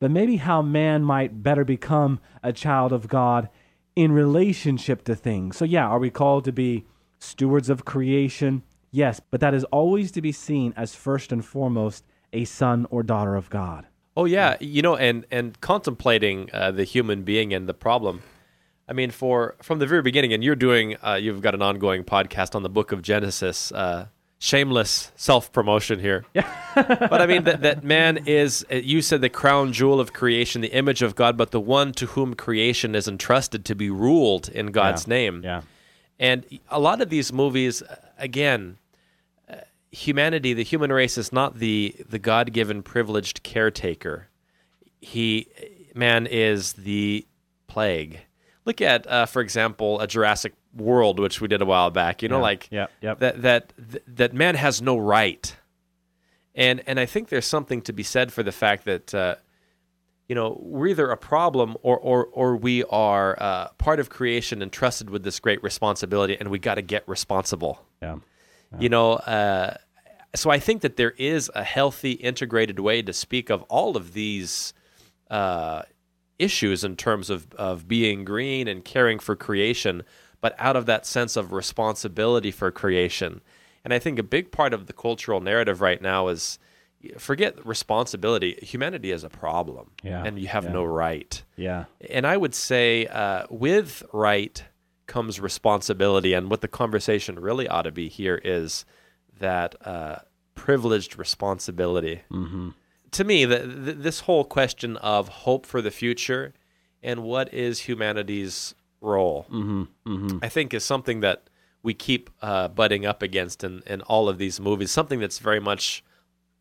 but 0.00 0.10
maybe 0.10 0.36
how 0.36 0.60
man 0.60 1.02
might 1.02 1.42
better 1.42 1.64
become 1.64 2.20
a 2.42 2.52
child 2.52 2.92
of 2.92 3.08
God 3.08 3.48
in 3.96 4.12
relationship 4.12 5.04
to 5.04 5.14
things. 5.14 5.56
So, 5.56 5.64
yeah, 5.64 5.86
are 5.86 5.98
we 5.98 6.10
called 6.10 6.44
to 6.44 6.52
be 6.52 6.84
stewards 7.18 7.68
of 7.68 7.84
creation? 7.84 8.62
Yes, 8.90 9.20
but 9.30 9.40
that 9.40 9.54
is 9.54 9.64
always 9.64 10.12
to 10.12 10.22
be 10.22 10.32
seen 10.32 10.72
as 10.76 10.94
first 10.94 11.32
and 11.32 11.44
foremost 11.44 12.04
a 12.32 12.44
son 12.44 12.86
or 12.90 13.02
daughter 13.02 13.36
of 13.36 13.50
God. 13.50 13.86
Oh 14.16 14.24
yeah, 14.24 14.56
you 14.60 14.82
know, 14.82 14.96
and 14.96 15.26
and 15.30 15.60
contemplating 15.60 16.48
uh, 16.52 16.70
the 16.70 16.84
human 16.84 17.22
being 17.22 17.52
and 17.52 17.68
the 17.68 17.74
problem. 17.74 18.22
I 18.88 18.92
mean, 18.92 19.10
for 19.10 19.56
from 19.62 19.78
the 19.80 19.86
very 19.86 20.02
beginning, 20.02 20.32
and 20.32 20.44
you're 20.44 20.54
doing, 20.54 20.96
uh, 21.04 21.14
you've 21.14 21.40
got 21.40 21.54
an 21.54 21.62
ongoing 21.62 22.04
podcast 22.04 22.54
on 22.54 22.62
the 22.62 22.68
Book 22.68 22.92
of 22.92 23.02
Genesis. 23.02 23.72
Uh, 23.72 24.06
shameless 24.44 25.10
self 25.16 25.50
promotion 25.52 25.98
here. 26.00 26.26
Yeah. 26.34 26.46
but 26.74 27.22
I 27.22 27.26
mean 27.26 27.44
that 27.44 27.62
that 27.62 27.82
man 27.82 28.18
is. 28.26 28.64
uh, 28.70 28.76
You 28.76 29.00
said 29.00 29.20
the 29.22 29.30
crown 29.30 29.72
jewel 29.72 29.98
of 30.00 30.12
creation, 30.12 30.60
the 30.60 30.72
image 30.72 31.00
of 31.02 31.14
God, 31.14 31.36
but 31.36 31.50
the 31.50 31.60
one 31.60 31.92
to 31.92 32.06
whom 32.06 32.34
creation 32.34 32.94
is 32.94 33.08
entrusted 33.08 33.64
to 33.64 33.74
be 33.74 33.88
ruled 33.88 34.48
in 34.50 34.66
God's 34.66 35.06
name. 35.06 35.40
Yeah. 35.42 35.62
And 36.18 36.44
a 36.68 36.78
lot 36.78 37.00
of 37.00 37.08
these 37.08 37.32
movies, 37.32 37.82
uh, 37.82 37.96
again, 38.18 38.76
uh, 39.48 39.56
humanity, 39.90 40.52
the 40.52 40.62
human 40.62 40.92
race, 40.92 41.16
is 41.16 41.32
not 41.32 41.58
the 41.58 41.94
the 42.08 42.18
God 42.18 42.52
given 42.52 42.82
privileged 42.82 43.42
caretaker. 43.42 44.28
He, 45.00 45.48
man, 45.94 46.26
is 46.26 46.74
the 46.74 47.26
plague. 47.66 48.20
Look 48.64 48.80
at, 48.80 49.06
uh, 49.06 49.26
for 49.26 49.42
example, 49.42 50.00
a 50.00 50.06
Jurassic 50.06 50.54
World, 50.74 51.20
which 51.20 51.40
we 51.40 51.48
did 51.48 51.60
a 51.62 51.66
while 51.66 51.90
back. 51.90 52.22
You 52.22 52.28
know, 52.28 52.38
Yeah. 52.38 52.42
like 52.42 52.68
yep. 52.70 52.90
that 53.20 53.42
that 53.42 53.72
that 54.06 54.32
man 54.32 54.54
has 54.54 54.80
no 54.82 54.96
right. 54.98 55.54
And 56.54 56.82
and 56.86 56.98
I 56.98 57.06
think 57.06 57.28
there's 57.28 57.46
something 57.46 57.82
to 57.82 57.92
be 57.92 58.02
said 58.02 58.32
for 58.32 58.42
the 58.42 58.52
fact 58.52 58.84
that. 58.84 59.14
Uh, 59.14 59.34
you 60.26 60.34
know, 60.34 60.58
we're 60.62 60.86
either 60.86 61.10
a 61.10 61.18
problem 61.18 61.76
or 61.82 61.98
or 61.98 62.24
or 62.32 62.56
we 62.56 62.82
are 62.84 63.36
uh, 63.38 63.68
part 63.76 64.00
of 64.00 64.08
creation 64.08 64.62
entrusted 64.62 65.10
with 65.10 65.22
this 65.22 65.38
great 65.38 65.62
responsibility, 65.62 66.34
and 66.40 66.48
we 66.48 66.58
got 66.58 66.76
to 66.76 66.82
get 66.82 67.06
responsible. 67.06 67.84
Yeah. 68.00 68.16
You 68.78 68.88
know, 68.88 69.12
uh, 69.12 69.76
so 70.34 70.48
I 70.48 70.58
think 70.58 70.80
that 70.80 70.96
there 70.96 71.10
is 71.18 71.50
a 71.54 71.62
healthy, 71.62 72.12
integrated 72.12 72.80
way 72.80 73.02
to 73.02 73.12
speak 73.12 73.50
of 73.50 73.64
all 73.64 73.98
of 73.98 74.14
these 74.14 74.72
uh, 75.30 75.82
issues 76.38 76.84
in 76.84 76.96
terms 76.96 77.30
of, 77.30 77.52
of 77.54 77.86
being 77.88 78.24
green 78.24 78.68
and 78.68 78.84
caring 78.84 79.18
for 79.18 79.36
creation, 79.36 80.02
but 80.40 80.54
out 80.58 80.76
of 80.76 80.86
that 80.86 81.06
sense 81.06 81.36
of 81.36 81.52
responsibility 81.52 82.50
for 82.50 82.70
creation. 82.70 83.40
And 83.84 83.92
I 83.92 83.98
think 83.98 84.18
a 84.18 84.22
big 84.22 84.50
part 84.50 84.72
of 84.72 84.86
the 84.86 84.92
cultural 84.92 85.40
narrative 85.40 85.80
right 85.80 86.00
now 86.00 86.28
is 86.28 86.58
forget 87.18 87.64
responsibility. 87.66 88.58
Humanity 88.62 89.10
is 89.10 89.24
a 89.24 89.28
problem, 89.28 89.90
Yeah, 90.02 90.24
and 90.24 90.38
you 90.38 90.48
have 90.48 90.64
yeah. 90.64 90.72
no 90.72 90.84
right. 90.84 91.42
Yeah. 91.56 91.84
And 92.10 92.26
I 92.26 92.36
would 92.36 92.54
say 92.54 93.06
uh, 93.06 93.46
with 93.50 94.02
right 94.12 94.62
comes 95.06 95.38
responsibility. 95.38 96.32
And 96.32 96.50
what 96.50 96.62
the 96.62 96.68
conversation 96.68 97.38
really 97.38 97.68
ought 97.68 97.82
to 97.82 97.92
be 97.92 98.08
here 98.08 98.40
is 98.42 98.84
that 99.38 99.74
uh, 99.86 100.16
privileged 100.54 101.18
responsibility. 101.18 102.22
Mm-hmm. 102.30 102.70
To 103.14 103.24
me, 103.24 103.44
the, 103.44 103.58
the, 103.58 103.92
this 103.92 104.20
whole 104.20 104.44
question 104.44 104.96
of 104.98 105.28
hope 105.28 105.66
for 105.66 105.80
the 105.80 105.90
future 105.90 106.52
and 107.02 107.22
what 107.22 107.52
is 107.52 107.80
humanity's 107.80 108.74
role, 109.00 109.46
Mm-hmm. 109.50 110.38
I 110.42 110.48
think 110.48 110.72
is 110.72 110.84
something 110.84 111.20
that 111.20 111.48
we 111.82 111.92
keep 111.94 112.30
uh, 112.40 112.68
butting 112.68 113.04
up 113.04 113.22
against 113.22 113.62
in, 113.62 113.82
in 113.86 114.00
all 114.02 114.28
of 114.28 114.38
these 114.38 114.58
movies, 114.58 114.90
something 114.90 115.20
that's 115.20 115.38
very 115.38 115.60
much 115.60 116.02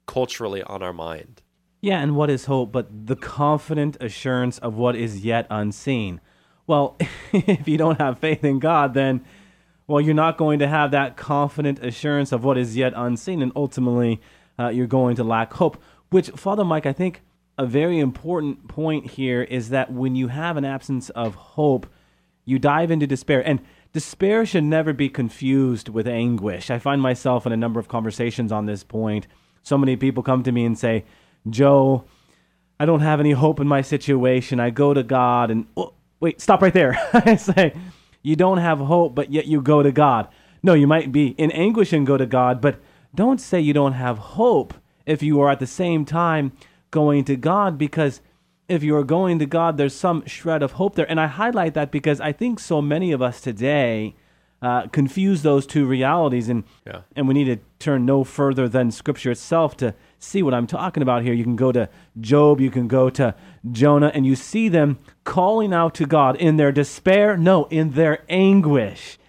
culturally 0.06 0.62
on 0.64 0.84
our 0.84 0.92
mind. 0.94 1.42
Yeah, 1.82 2.00
and 2.00 2.16
what 2.16 2.30
is 2.30 2.46
hope 2.46 2.72
but 2.72 3.08
the 3.08 3.16
confident 3.16 3.98
assurance 4.02 4.58
of 4.60 4.76
what 4.76 4.96
is 4.96 5.26
yet 5.26 5.48
unseen? 5.50 6.22
Well, 6.68 6.98
if 7.32 7.68
you 7.68 7.78
don't 7.78 8.00
have 8.00 8.20
faith 8.20 8.44
in 8.44 8.60
God, 8.60 8.94
then, 8.94 9.24
well, 9.88 10.02
you're 10.02 10.14
not 10.14 10.38
going 10.38 10.60
to 10.60 10.68
have 10.68 10.92
that 10.92 11.18
confident 11.18 11.80
assurance 11.84 12.32
of 12.32 12.44
what 12.44 12.58
is 12.58 12.78
yet 12.78 12.94
unseen, 12.96 13.42
and 13.42 13.52
ultimately, 13.56 14.22
uh, 14.60 14.70
you're 14.70 14.88
going 14.88 15.16
to 15.16 15.24
lack 15.24 15.54
hope. 15.54 15.82
Which, 16.14 16.30
Father 16.30 16.64
Mike, 16.64 16.86
I 16.86 16.94
think 16.94 17.24
a 17.58 17.66
very 17.66 17.98
important 17.98 18.68
point 18.68 19.10
here 19.10 19.42
is 19.42 19.70
that 19.70 19.92
when 19.92 20.16
you 20.16 20.28
have 20.28 20.58
an 20.58 20.64
absence 20.64 21.10
of 21.10 21.34
hope, 21.34 21.88
you 22.46 22.60
dive 22.60 22.92
into 22.92 23.08
despair. 23.08 23.42
And 23.44 23.62
despair 23.94 24.46
should 24.46 24.64
never 24.64 24.94
be 24.94 25.10
confused 25.10 25.90
with 25.90 26.08
anguish. 26.08 26.70
I 26.70 26.78
find 26.78 27.02
myself 27.02 27.48
in 27.48 27.52
a 27.52 27.58
number 27.58 27.80
of 27.80 27.88
conversations 27.88 28.52
on 28.52 28.68
this 28.68 28.84
point. 28.84 29.26
So 29.64 29.76
many 29.76 29.96
people 29.96 30.22
come 30.22 30.44
to 30.44 30.52
me 30.52 30.66
and 30.66 30.78
say, 30.78 31.06
Joe, 31.50 32.06
I 32.80 32.86
don't 32.86 33.00
have 33.00 33.20
any 33.20 33.32
hope 33.32 33.60
in 33.60 33.68
my 33.68 33.82
situation. 33.82 34.60
I 34.60 34.70
go 34.70 34.94
to 34.94 35.02
God 35.02 35.50
and, 35.50 35.66
oh, 35.76 35.96
wait, 36.20 36.40
stop 36.40 36.62
right 36.62 36.76
there. 36.76 36.96
I 37.14 37.38
say, 37.38 37.76
you 38.22 38.36
don't 38.36 38.60
have 38.60 38.78
hope, 38.78 39.16
but 39.16 39.32
yet 39.32 39.48
you 39.48 39.64
go 39.64 39.82
to 39.82 39.92
God. 39.92 40.28
No, 40.62 40.76
you 40.76 40.86
might 40.86 41.12
be 41.12 41.30
in 41.30 41.50
anguish 41.50 41.92
and 41.92 42.06
go 42.06 42.18
to 42.18 42.28
God, 42.28 42.62
but 42.62 42.80
don't 43.16 43.42
say 43.42 43.60
you 43.60 43.74
don't 43.74 43.94
have 43.94 44.20
hope 44.20 44.76
if 45.06 45.22
you 45.24 45.40
are 45.42 45.50
at 45.50 45.60
the 45.60 45.68
same 45.68 46.06
time 46.06 46.52
going 46.92 47.24
to 47.26 47.36
God 47.36 47.78
because 47.78 48.22
if 48.68 48.84
you 48.84 48.96
are 48.96 49.04
going 49.04 49.40
to 49.40 49.46
God, 49.46 49.78
there's 49.78 49.96
some 49.96 50.26
shred 50.26 50.64
of 50.64 50.74
hope 50.74 50.96
there. 50.96 51.10
And 51.10 51.20
I 51.20 51.28
highlight 51.28 51.74
that 51.74 51.92
because 51.92 52.22
I 52.22 52.32
think 52.32 52.60
so 52.60 52.82
many 52.82 53.12
of 53.12 53.22
us 53.22 53.42
today 53.42 54.16
uh, 54.62 54.88
confuse 54.88 55.42
those 55.42 55.68
two 55.68 55.86
realities, 55.86 56.48
and 56.48 56.64
Yeah. 56.88 57.02
and 57.18 57.28
we 57.28 57.34
need 57.34 57.46
to 57.46 57.58
turn 57.80 58.06
no 58.06 58.24
further 58.24 58.70
than 58.70 58.92
Scripture 58.92 59.32
itself 59.32 59.76
to 59.78 59.94
see 60.20 60.42
what 60.42 60.54
I'm 60.54 60.68
talking 60.68 61.04
about 61.04 61.22
here. 61.24 61.34
You 61.34 61.44
can 61.44 61.58
go 61.58 61.74
to 61.74 61.90
Job, 62.22 62.62
you 62.62 62.72
can 62.72 62.88
go 62.88 63.10
to 63.10 63.36
Jonah, 63.70 64.10
and 64.14 64.26
you 64.26 64.38
see 64.38 64.70
them 64.70 65.00
calling 65.26 65.74
out 65.74 65.94
to 65.96 66.06
God 66.06 66.38
in 66.38 66.56
their 66.56 66.72
despair. 66.72 67.36
No, 67.36 67.66
in 67.66 67.92
their 67.92 68.24
anguish. 68.30 69.20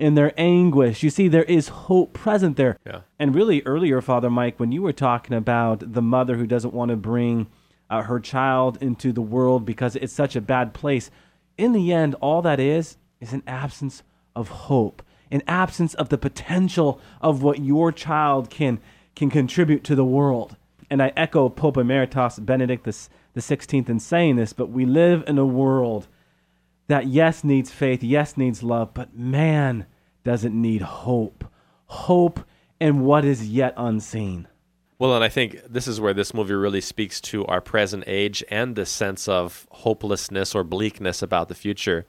In 0.00 0.14
their 0.14 0.32
anguish. 0.38 1.02
You 1.02 1.10
see, 1.10 1.28
there 1.28 1.44
is 1.44 1.68
hope 1.68 2.14
present 2.14 2.56
there. 2.56 2.78
Yeah. 2.86 3.00
And 3.18 3.34
really, 3.34 3.62
earlier, 3.66 4.00
Father 4.00 4.30
Mike, 4.30 4.58
when 4.58 4.72
you 4.72 4.80
were 4.80 4.94
talking 4.94 5.36
about 5.36 5.92
the 5.92 6.00
mother 6.00 6.36
who 6.36 6.46
doesn't 6.46 6.72
want 6.72 6.90
to 6.90 6.96
bring 6.96 7.48
uh, 7.90 8.02
her 8.02 8.18
child 8.18 8.78
into 8.80 9.12
the 9.12 9.20
world 9.20 9.66
because 9.66 9.96
it's 9.96 10.12
such 10.12 10.34
a 10.36 10.40
bad 10.40 10.72
place, 10.72 11.10
in 11.58 11.72
the 11.72 11.92
end, 11.92 12.14
all 12.22 12.40
that 12.42 12.58
is 12.58 12.96
is 13.20 13.34
an 13.34 13.42
absence 13.46 14.02
of 14.34 14.48
hope, 14.48 15.02
an 15.30 15.42
absence 15.46 15.92
of 15.94 16.08
the 16.08 16.16
potential 16.16 16.98
of 17.20 17.42
what 17.42 17.60
your 17.60 17.92
child 17.92 18.48
can 18.48 18.80
can 19.14 19.28
contribute 19.28 19.84
to 19.84 19.94
the 19.94 20.04
world. 20.04 20.56
And 20.88 21.02
I 21.02 21.12
echo 21.16 21.48
Pope 21.50 21.76
Emeritus 21.76 22.38
Benedict 22.38 22.84
the, 22.84 22.96
the 23.34 23.40
16th 23.40 23.88
in 23.88 24.00
saying 24.00 24.36
this, 24.36 24.52
but 24.52 24.70
we 24.70 24.86
live 24.86 25.22
in 25.26 25.36
a 25.36 25.44
world 25.44 26.08
that 26.90 27.06
yes 27.06 27.44
needs 27.44 27.70
faith, 27.70 28.02
yes 28.02 28.36
needs 28.36 28.64
love, 28.64 28.92
but 28.94 29.16
man 29.16 29.86
doesn't 30.24 30.60
need 30.60 30.82
hope. 30.82 31.44
Hope 31.86 32.40
in 32.80 33.00
what 33.00 33.24
is 33.24 33.48
yet 33.48 33.74
unseen. 33.76 34.48
Well, 34.98 35.14
and 35.14 35.22
I 35.22 35.28
think 35.28 35.60
this 35.68 35.86
is 35.86 36.00
where 36.00 36.12
this 36.12 36.34
movie 36.34 36.54
really 36.54 36.80
speaks 36.80 37.20
to 37.22 37.46
our 37.46 37.60
present 37.60 38.04
age 38.08 38.42
and 38.50 38.74
the 38.74 38.84
sense 38.84 39.28
of 39.28 39.68
hopelessness 39.70 40.52
or 40.52 40.64
bleakness 40.64 41.22
about 41.22 41.48
the 41.48 41.54
future. 41.54 42.06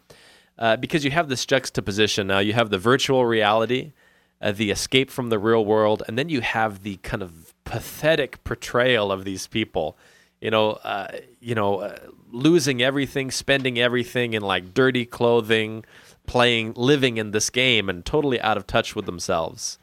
Uh, 0.58 0.78
because 0.78 1.06
you 1.06 1.12
have 1.12 1.30
this 1.30 1.46
juxtaposition 1.46 2.26
now. 2.26 2.40
You 2.40 2.54
have 2.54 2.72
the 2.72 2.80
virtual 2.80 3.26
reality, 3.26 3.94
uh, 4.42 4.52
the 4.52 4.72
escape 4.72 5.12
from 5.12 5.30
the 5.30 5.38
real 5.38 5.64
world, 5.64 6.02
and 6.08 6.18
then 6.18 6.28
you 6.28 6.42
have 6.42 6.82
the 6.82 6.98
kind 6.98 7.22
of 7.22 7.54
pathetic 7.66 8.44
portrayal 8.44 9.12
of 9.12 9.26
these 9.26 9.46
people. 9.46 9.96
You 10.42 10.50
know, 10.50 10.72
uh, 10.72 11.08
you 11.40 11.56
know, 11.56 11.82
uh, 11.82 11.98
losing 12.32 12.82
everything, 12.82 13.32
spending 13.32 13.80
everything 13.80 14.34
in 14.34 14.42
like 14.42 14.74
dirty 14.74 15.06
clothing, 15.06 15.86
playing, 16.26 16.74
living 16.76 17.18
in 17.18 17.32
this 17.32 17.50
game, 17.50 17.90
and 17.90 18.04
totally 18.04 18.42
out 18.42 18.58
of 18.58 18.66
touch 18.66 18.96
with 18.96 19.06
themselves. 19.06 19.78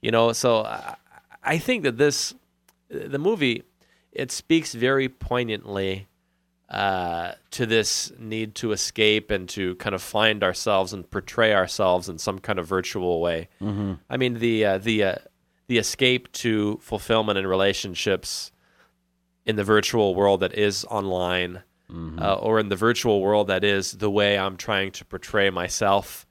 You 0.00 0.10
know, 0.10 0.32
so 0.32 0.64
I, 0.64 0.96
I 1.42 1.58
think 1.58 1.82
that 1.84 1.98
this, 1.98 2.34
the 2.88 3.18
movie, 3.18 3.64
it 4.12 4.32
speaks 4.32 4.72
very 4.72 5.08
poignantly 5.08 6.08
uh, 6.70 7.32
to 7.50 7.66
this 7.66 8.12
need 8.18 8.54
to 8.56 8.72
escape 8.72 9.30
and 9.30 9.46
to 9.50 9.74
kind 9.76 9.94
of 9.94 10.00
find 10.00 10.42
ourselves 10.42 10.94
and 10.94 11.08
portray 11.10 11.52
ourselves 11.52 12.08
in 12.08 12.16
some 12.16 12.38
kind 12.38 12.58
of 12.58 12.66
virtual 12.66 13.20
way. 13.20 13.48
Mm-hmm. 13.60 13.94
I 14.08 14.16
mean, 14.16 14.38
the 14.38 14.64
uh, 14.64 14.78
the 14.78 15.04
uh, 15.04 15.14
the 15.66 15.76
escape 15.76 16.32
to 16.32 16.78
fulfillment 16.82 17.38
in 17.38 17.46
relationships 17.46 18.52
in 19.44 19.56
the 19.56 19.64
virtual 19.64 20.14
world 20.14 20.40
that 20.40 20.56
is 20.56 20.84
online, 20.86 21.62
uh, 22.18 22.34
or 22.34 22.58
in 22.58 22.68
the 22.68 22.76
virtual 22.76 23.20
world 23.20 23.48
that 23.48 23.64
is 23.64 23.92
the 23.92 24.10
way 24.10 24.38
I'm 24.38 24.56
trying 24.56 24.92
to 24.92 25.04
portray 25.04 25.50
myself, 25.50 26.26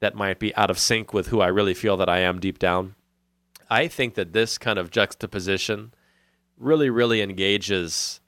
that 0.00 0.14
might 0.14 0.38
be 0.38 0.54
out 0.56 0.70
of 0.70 0.78
sync 0.78 1.14
with 1.14 1.28
who 1.28 1.40
I 1.40 1.46
really 1.46 1.74
feel 1.74 1.96
that 1.96 2.08
I 2.08 2.18
am 2.18 2.38
deep 2.38 2.58
down. 2.58 2.94
I 3.70 3.88
think 3.88 4.14
that 4.14 4.32
this 4.32 4.58
kind 4.58 4.78
of 4.78 4.90
juxtaposition 4.90 5.94
really, 6.58 6.90
really 6.90 7.22
engages 7.22 8.20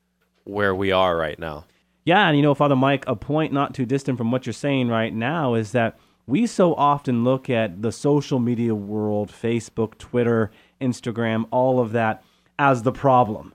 where 0.45 0.75
we 0.75 0.91
are 0.93 1.17
right 1.17 1.39
now. 1.39 1.67
Yeah, 2.05 2.27
and 2.27 2.37
you 2.37 2.43
know, 2.43 2.55
Father 2.55 2.77
Mike, 2.77 3.05
a 3.07 3.15
point 3.15 3.53
not 3.53 3.75
too 3.75 3.85
distant 3.85 4.17
from 4.17 4.31
what 4.31 4.47
you're 4.47 4.55
saying 4.55 4.89
right 4.89 5.13
now 5.13 5.55
is 5.55 5.73
that 5.73 5.99
we 6.27 6.47
so 6.47 6.75
often 6.75 7.23
look 7.23 7.51
at 7.51 7.83
the 7.83 7.93
social 7.93 8.39
media 8.39 8.75
world, 8.75 9.31
Facebook, 9.31 9.99
Twitter, 9.99 10.51
Instagram, 10.81 11.47
all 11.51 11.81
of 11.81 11.93
that 11.93 12.25
as 12.59 12.83
the 12.83 12.93
problem. 12.93 13.53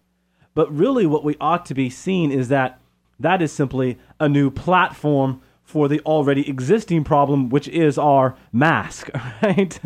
But 0.56 0.72
really, 0.72 1.06
what 1.06 1.24
we 1.24 1.36
ought 1.40 1.66
to 1.68 1.74
be 1.74 1.90
seeing 1.90 2.32
is 2.32 2.50
that 2.50 2.80
that 3.20 3.42
is 3.42 3.52
simply 3.52 3.98
a 4.20 4.30
new 4.30 4.52
platform 4.52 5.42
for 5.64 5.88
the 5.88 6.02
already 6.02 6.48
existing 6.48 7.04
problem, 7.04 7.50
which 7.50 7.68
is 7.70 7.98
our 7.98 8.36
mask, 8.52 9.10
right? 9.42 9.80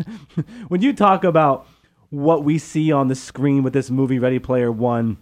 when 0.68 0.82
you 0.82 0.92
talk 0.92 1.24
about 1.24 1.66
what 2.10 2.42
we 2.42 2.58
see 2.58 2.90
on 2.90 3.08
the 3.08 3.14
screen 3.14 3.62
with 3.62 3.72
this 3.72 3.90
movie, 3.90 4.18
Ready 4.18 4.38
Player 4.38 4.72
One, 4.72 5.18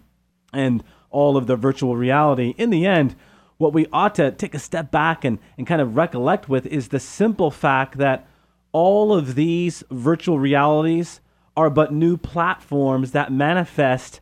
and 0.53 0.83
all 1.11 1.37
of 1.37 1.47
the 1.47 1.57
virtual 1.57 1.97
reality, 1.97 2.55
in 2.57 2.71
the 2.71 2.87
end, 2.87 3.15
what 3.59 3.73
we 3.73 3.87
ought 3.93 4.15
to 4.17 4.33
take 4.33 4.55
a 4.55 4.59
step 4.59 4.91
back 4.91 5.25
and, 5.25 5.39
and 5.57 5.67
kind 5.67 5.81
of 5.81 5.97
recollect 5.97 6.49
with 6.49 6.67
is 6.67 6.89
the 6.89 7.01
simple 7.01 7.51
fact 7.51 7.99
that 7.99 8.27
all 8.73 9.15
of 9.15 9.35
these 9.35 9.83
virtual 9.91 10.39
realities 10.39 11.21
are 11.57 11.71
but 11.71 11.93
new 11.93 12.17
platforms 12.17 13.13
that 13.13 13.33
manifest 13.33 14.21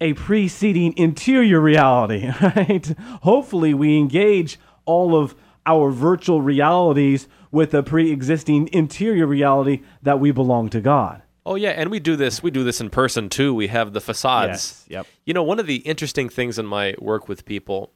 a 0.00 0.12
preceding 0.14 0.96
interior 0.96 1.60
reality, 1.60 2.30
right? 2.42 2.86
Hopefully, 3.22 3.74
we 3.74 3.98
engage 3.98 4.58
all 4.84 5.16
of 5.16 5.34
our 5.64 5.90
virtual 5.90 6.40
realities 6.40 7.28
with 7.50 7.74
a 7.74 7.82
pre 7.82 8.10
existing 8.10 8.68
interior 8.72 9.26
reality 9.26 9.82
that 10.02 10.20
we 10.20 10.30
belong 10.30 10.68
to 10.70 10.80
God. 10.80 11.22
Oh 11.44 11.54
yeah, 11.54 11.70
and 11.70 11.90
we 11.90 12.00
do 12.00 12.16
this. 12.16 12.42
We 12.42 12.50
do 12.50 12.64
this 12.64 12.80
in 12.80 12.90
person 12.90 13.28
too. 13.28 13.54
We 13.54 13.68
have 13.68 13.92
the 13.92 14.00
facades. 14.00 14.50
Yes, 14.50 14.84
yep. 14.88 15.06
You 15.24 15.32
know, 15.32 15.44
one 15.44 15.60
of 15.60 15.66
the 15.66 15.76
interesting 15.76 16.28
things 16.28 16.58
in 16.58 16.66
my 16.66 16.94
work 16.98 17.28
with 17.28 17.44
people, 17.44 17.92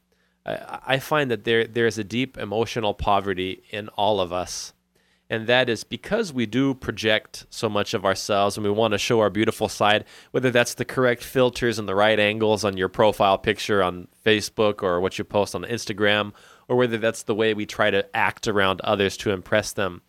I, 0.46 0.78
I 0.86 0.98
find 0.98 1.30
that 1.30 1.44
there 1.44 1.66
there 1.66 1.86
is 1.86 1.98
a 1.98 2.04
deep 2.04 2.38
emotional 2.38 2.94
poverty 2.94 3.64
in 3.70 3.88
all 3.90 4.20
of 4.20 4.32
us, 4.32 4.72
and 5.30 5.46
that 5.46 5.68
is 5.68 5.84
because 5.84 6.32
we 6.32 6.44
do 6.44 6.74
project 6.74 7.46
so 7.48 7.68
much 7.68 7.94
of 7.94 8.04
ourselves, 8.04 8.56
and 8.56 8.64
we 8.64 8.70
want 8.70 8.92
to 8.92 8.98
show 8.98 9.20
our 9.20 9.30
beautiful 9.30 9.68
side. 9.68 10.04
Whether 10.32 10.50
that's 10.50 10.74
the 10.74 10.84
correct 10.84 11.22
filters 11.22 11.78
and 11.78 11.88
the 11.88 11.94
right 11.94 12.18
angles 12.18 12.64
on 12.64 12.76
your 12.76 12.88
profile 12.88 13.38
picture 13.38 13.80
on 13.80 14.08
Facebook 14.26 14.82
or 14.82 15.00
what 15.00 15.18
you 15.18 15.24
post 15.24 15.54
on 15.54 15.62
Instagram, 15.62 16.32
or 16.66 16.74
whether 16.74 16.98
that's 16.98 17.22
the 17.22 17.34
way 17.34 17.54
we 17.54 17.64
try 17.64 17.90
to 17.90 18.04
act 18.14 18.48
around 18.48 18.80
others 18.80 19.16
to 19.18 19.30
impress 19.30 19.72
them. 19.72 20.02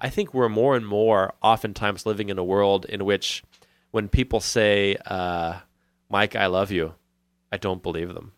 I 0.00 0.10
think 0.10 0.32
we're 0.32 0.48
more 0.48 0.76
and 0.76 0.86
more 0.86 1.34
oftentimes 1.42 2.06
living 2.06 2.28
in 2.28 2.38
a 2.38 2.44
world 2.44 2.84
in 2.84 3.04
which 3.04 3.42
when 3.90 4.08
people 4.08 4.38
say, 4.38 4.96
uh, 5.06 5.58
Mike, 6.08 6.36
I 6.36 6.46
love 6.46 6.70
you, 6.70 6.94
I 7.50 7.56
don't 7.56 7.82
believe 7.82 8.14
them. 8.14 8.32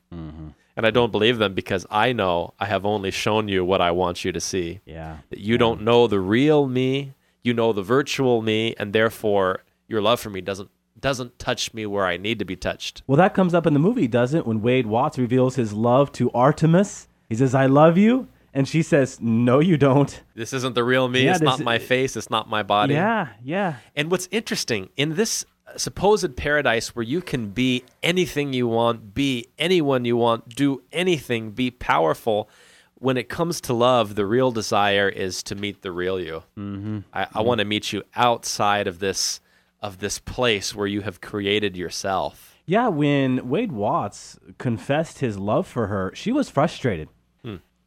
And 0.76 0.86
I 0.86 0.90
don't 0.90 1.12
believe 1.12 1.38
them 1.38 1.54
because 1.54 1.84
I 1.90 2.12
know 2.12 2.54
I 2.58 2.66
have 2.66 2.86
only 2.86 3.10
shown 3.10 3.48
you 3.48 3.64
what 3.64 3.80
I 3.80 3.90
want 3.90 4.24
you 4.24 4.32
to 4.32 4.40
see. 4.40 4.80
Yeah. 4.86 5.18
That 5.30 5.40
you 5.40 5.58
don't 5.58 5.82
know 5.82 6.06
the 6.06 6.20
real 6.20 6.66
me, 6.66 7.14
you 7.42 7.52
know 7.54 7.72
the 7.72 7.82
virtual 7.82 8.40
me, 8.42 8.74
and 8.78 8.92
therefore 8.92 9.62
your 9.88 10.00
love 10.00 10.20
for 10.20 10.30
me 10.30 10.40
doesn't 10.40 10.70
doesn't 10.98 11.38
touch 11.38 11.72
me 11.72 11.86
where 11.86 12.06
I 12.06 12.18
need 12.18 12.38
to 12.40 12.44
be 12.44 12.56
touched. 12.56 13.02
Well, 13.06 13.16
that 13.16 13.32
comes 13.34 13.54
up 13.54 13.66
in 13.66 13.72
the 13.72 13.80
movie, 13.80 14.06
doesn't 14.06 14.40
it? 14.40 14.46
When 14.46 14.60
Wade 14.60 14.86
Watts 14.86 15.18
reveals 15.18 15.56
his 15.56 15.72
love 15.72 16.12
to 16.12 16.30
Artemis, 16.32 17.08
he 17.28 17.34
says, 17.34 17.54
"I 17.54 17.66
love 17.66 17.96
you," 17.96 18.28
and 18.52 18.68
she 18.68 18.82
says, 18.82 19.18
"No, 19.20 19.60
you 19.60 19.76
don't." 19.76 20.22
This 20.34 20.52
isn't 20.52 20.74
the 20.74 20.84
real 20.84 21.08
me. 21.08 21.24
Yeah, 21.24 21.32
it's 21.32 21.40
not 21.40 21.60
my 21.60 21.78
face. 21.78 22.16
It's 22.16 22.30
not 22.30 22.48
my 22.48 22.62
body. 22.62 22.94
Yeah, 22.94 23.28
yeah, 23.42 23.76
And 23.96 24.10
what's 24.10 24.28
interesting 24.30 24.90
in 24.96 25.14
this 25.16 25.44
supposed 25.76 26.36
paradise 26.36 26.94
where 26.94 27.02
you 27.02 27.20
can 27.20 27.50
be 27.50 27.84
anything 28.02 28.52
you 28.52 28.66
want, 28.68 29.14
be 29.14 29.48
anyone 29.58 30.04
you 30.04 30.16
want, 30.16 30.48
do 30.54 30.82
anything, 30.92 31.50
be 31.50 31.70
powerful, 31.70 32.48
when 32.94 33.16
it 33.16 33.28
comes 33.28 33.60
to 33.62 33.72
love, 33.72 34.14
the 34.14 34.26
real 34.26 34.50
desire 34.50 35.08
is 35.08 35.42
to 35.44 35.54
meet 35.54 35.82
the 35.82 35.90
real 35.90 36.20
you. 36.20 36.42
Mm-hmm. 36.58 36.98
I, 37.14 37.26
I 37.34 37.40
want 37.40 37.60
to 37.60 37.64
meet 37.64 37.92
you 37.92 38.02
outside 38.14 38.86
of 38.86 38.98
this 38.98 39.40
of 39.80 39.98
this 39.98 40.18
place 40.18 40.74
where 40.74 40.86
you 40.86 41.00
have 41.00 41.22
created 41.22 41.74
yourself. 41.74 42.58
yeah. 42.66 42.88
When 42.88 43.48
Wade 43.48 43.72
Watts 43.72 44.38
confessed 44.58 45.20
his 45.20 45.38
love 45.38 45.66
for 45.66 45.86
her, 45.86 46.12
she 46.14 46.32
was 46.32 46.50
frustrated. 46.50 47.08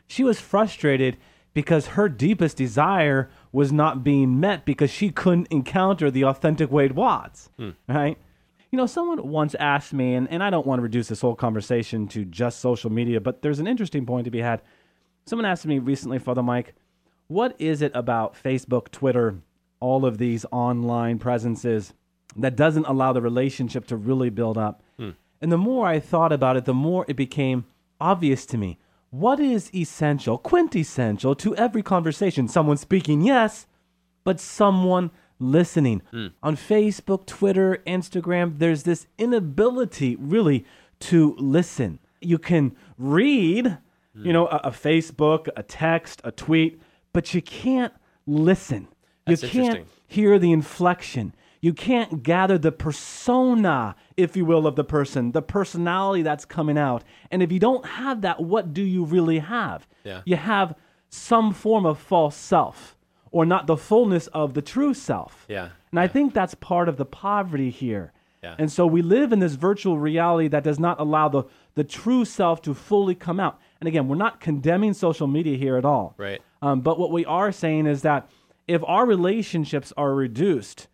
She 0.08 0.24
was 0.24 0.40
frustrated 0.40 1.18
because 1.54 1.88
her 1.88 2.10
deepest 2.10 2.58
desire 2.58 3.30
was 3.54 3.72
not 3.72 4.04
being 4.04 4.40
met 4.40 4.66
because 4.66 4.90
she 4.90 5.12
couldn't 5.12 5.48
encounter 5.52 6.12
the 6.12 6.26
authentic 6.26 6.72
Wade 6.72 6.94
Watts, 6.94 7.50
hmm. 7.58 7.70
right? 7.88 8.18
You 8.72 8.78
know, 8.78 8.88
someone 8.88 9.30
once 9.30 9.56
asked 9.60 9.94
me, 9.94 10.16
and, 10.16 10.28
and 10.30 10.44
I 10.44 10.50
don't 10.50 10.66
want 10.66 10.80
to 10.80 10.84
reduce 10.84 11.08
this 11.08 11.22
whole 11.22 11.36
conversation 11.36 12.08
to 12.10 12.26
just 12.26 12.60
social 12.60 12.92
media, 12.92 13.22
but 13.22 13.44
there's 13.44 13.60
an 13.60 13.68
interesting 13.68 14.08
point 14.08 14.26
to 14.26 14.32
be 14.32 14.42
had. 14.42 14.64
Someone 15.28 15.46
asked 15.46 15.68
me 15.68 15.78
recently, 15.78 16.18
Father 16.18 16.42
Mike, 16.42 16.74
what 17.28 17.56
is 17.60 17.84
it 17.84 17.92
about 17.94 18.36
Facebook, 18.36 18.90
Twitter, 18.90 19.36
all 19.80 20.04
of 20.04 20.18
these 20.18 20.46
online 20.52 21.20
presences 21.20 21.94
that 22.36 22.56
doesn't 22.56 22.88
allow 22.88 23.14
the 23.14 23.22
relationship 23.22 23.86
to 23.86 23.96
really 23.96 24.32
build 24.32 24.58
up? 24.58 24.82
Hmm. 24.98 25.12
And 25.40 25.52
the 25.52 25.58
more 25.60 25.86
I 25.86 26.00
thought 26.00 26.32
about 26.34 26.58
it, 26.58 26.66
the 26.66 26.74
more 26.74 27.06
it 27.08 27.16
became 27.16 27.66
obvious 28.02 28.48
to 28.48 28.58
me. 28.58 28.80
What 29.14 29.40
is 29.40 29.70
essential, 29.76 30.40
quintessential 30.40 31.36
to 31.36 31.56
every 31.56 31.84
conversation? 31.84 32.48
Someone 32.48 32.78
speaking, 32.78 33.22
yes, 33.22 33.68
but 34.24 34.40
someone 34.40 35.12
listening. 35.38 36.02
Hmm. 36.10 36.28
On 36.42 36.58
Facebook, 36.58 37.28
Twitter, 37.28 37.84
Instagram, 37.86 38.58
there's 38.58 38.82
this 38.82 39.06
inability 39.20 40.16
really 40.16 40.66
to 41.02 41.36
listen. 41.38 42.00
You 42.22 42.40
can 42.40 42.76
read, 42.98 43.78
you 44.16 44.24
hmm. 44.24 44.32
know, 44.32 44.48
a, 44.48 44.62
a 44.64 44.72
Facebook, 44.72 45.48
a 45.56 45.62
text, 45.62 46.20
a 46.24 46.32
tweet, 46.32 46.82
but 47.14 47.36
you 47.36 47.42
can't 47.44 47.94
listen. 48.26 48.88
That's 49.28 49.44
you 49.44 49.50
can't 49.50 49.88
hear 50.08 50.40
the 50.40 50.52
inflection. 50.52 51.36
You 51.64 51.74
can't 51.74 52.24
gather 52.24 52.58
the 52.58 52.74
persona, 52.74 53.96
if 54.18 54.36
you 54.36 54.44
will, 54.44 54.68
of 54.68 54.76
the 54.76 54.84
person, 54.84 55.32
the 55.32 55.42
personality 55.42 56.22
that's 56.22 56.44
coming 56.44 56.78
out. 56.78 57.06
And 57.32 57.42
if 57.42 57.54
you 57.54 57.60
don't 57.60 57.86
have 57.86 58.20
that, 58.20 58.44
what 58.44 58.74
do 58.74 58.82
you 58.84 59.06
really 59.06 59.40
have? 59.40 59.88
Yeah. 60.04 60.24
You 60.26 60.36
have 60.36 60.76
some 61.08 61.54
form 61.54 61.86
of 61.86 61.98
false 61.98 62.36
self 62.36 62.98
or 63.32 63.46
not 63.46 63.66
the 63.66 63.78
fullness 63.78 64.28
of 64.28 64.56
the 64.56 64.62
true 64.62 64.94
self. 64.94 65.46
Yeah. 65.48 65.70
And 65.92 66.02
I 66.02 66.10
think 66.10 66.34
that's 66.34 66.54
part 66.54 66.90
of 66.90 66.98
the 66.98 67.06
poverty 67.06 67.70
here. 67.70 68.12
Yeah. 68.44 68.56
And 68.60 68.70
so 68.70 68.86
we 68.86 69.02
live 69.02 69.32
in 69.32 69.40
this 69.40 69.54
virtual 69.54 69.98
reality 69.98 70.50
that 70.50 70.66
does 70.66 70.80
not 70.80 71.00
allow 71.00 71.30
the, 71.30 71.44
the 71.76 71.86
true 71.86 72.26
self 72.26 72.62
to 72.64 72.74
fully 72.74 73.16
come 73.16 73.40
out. 73.40 73.58
And 73.80 73.88
again, 73.88 74.10
we're 74.10 74.18
not 74.18 74.42
condemning 74.42 74.94
social 74.94 75.28
media 75.28 75.58
here 75.58 75.78
at 75.78 75.86
all. 75.86 76.14
Right. 76.18 76.42
Um, 76.62 76.82
but 76.82 77.00
what 77.00 77.12
we 77.12 77.24
are 77.24 77.54
saying 77.54 77.86
is 77.86 78.02
that 78.02 78.30
if 78.68 78.84
our 78.86 79.06
relationships 79.06 79.94
are 79.96 80.14
reduced 80.14 80.90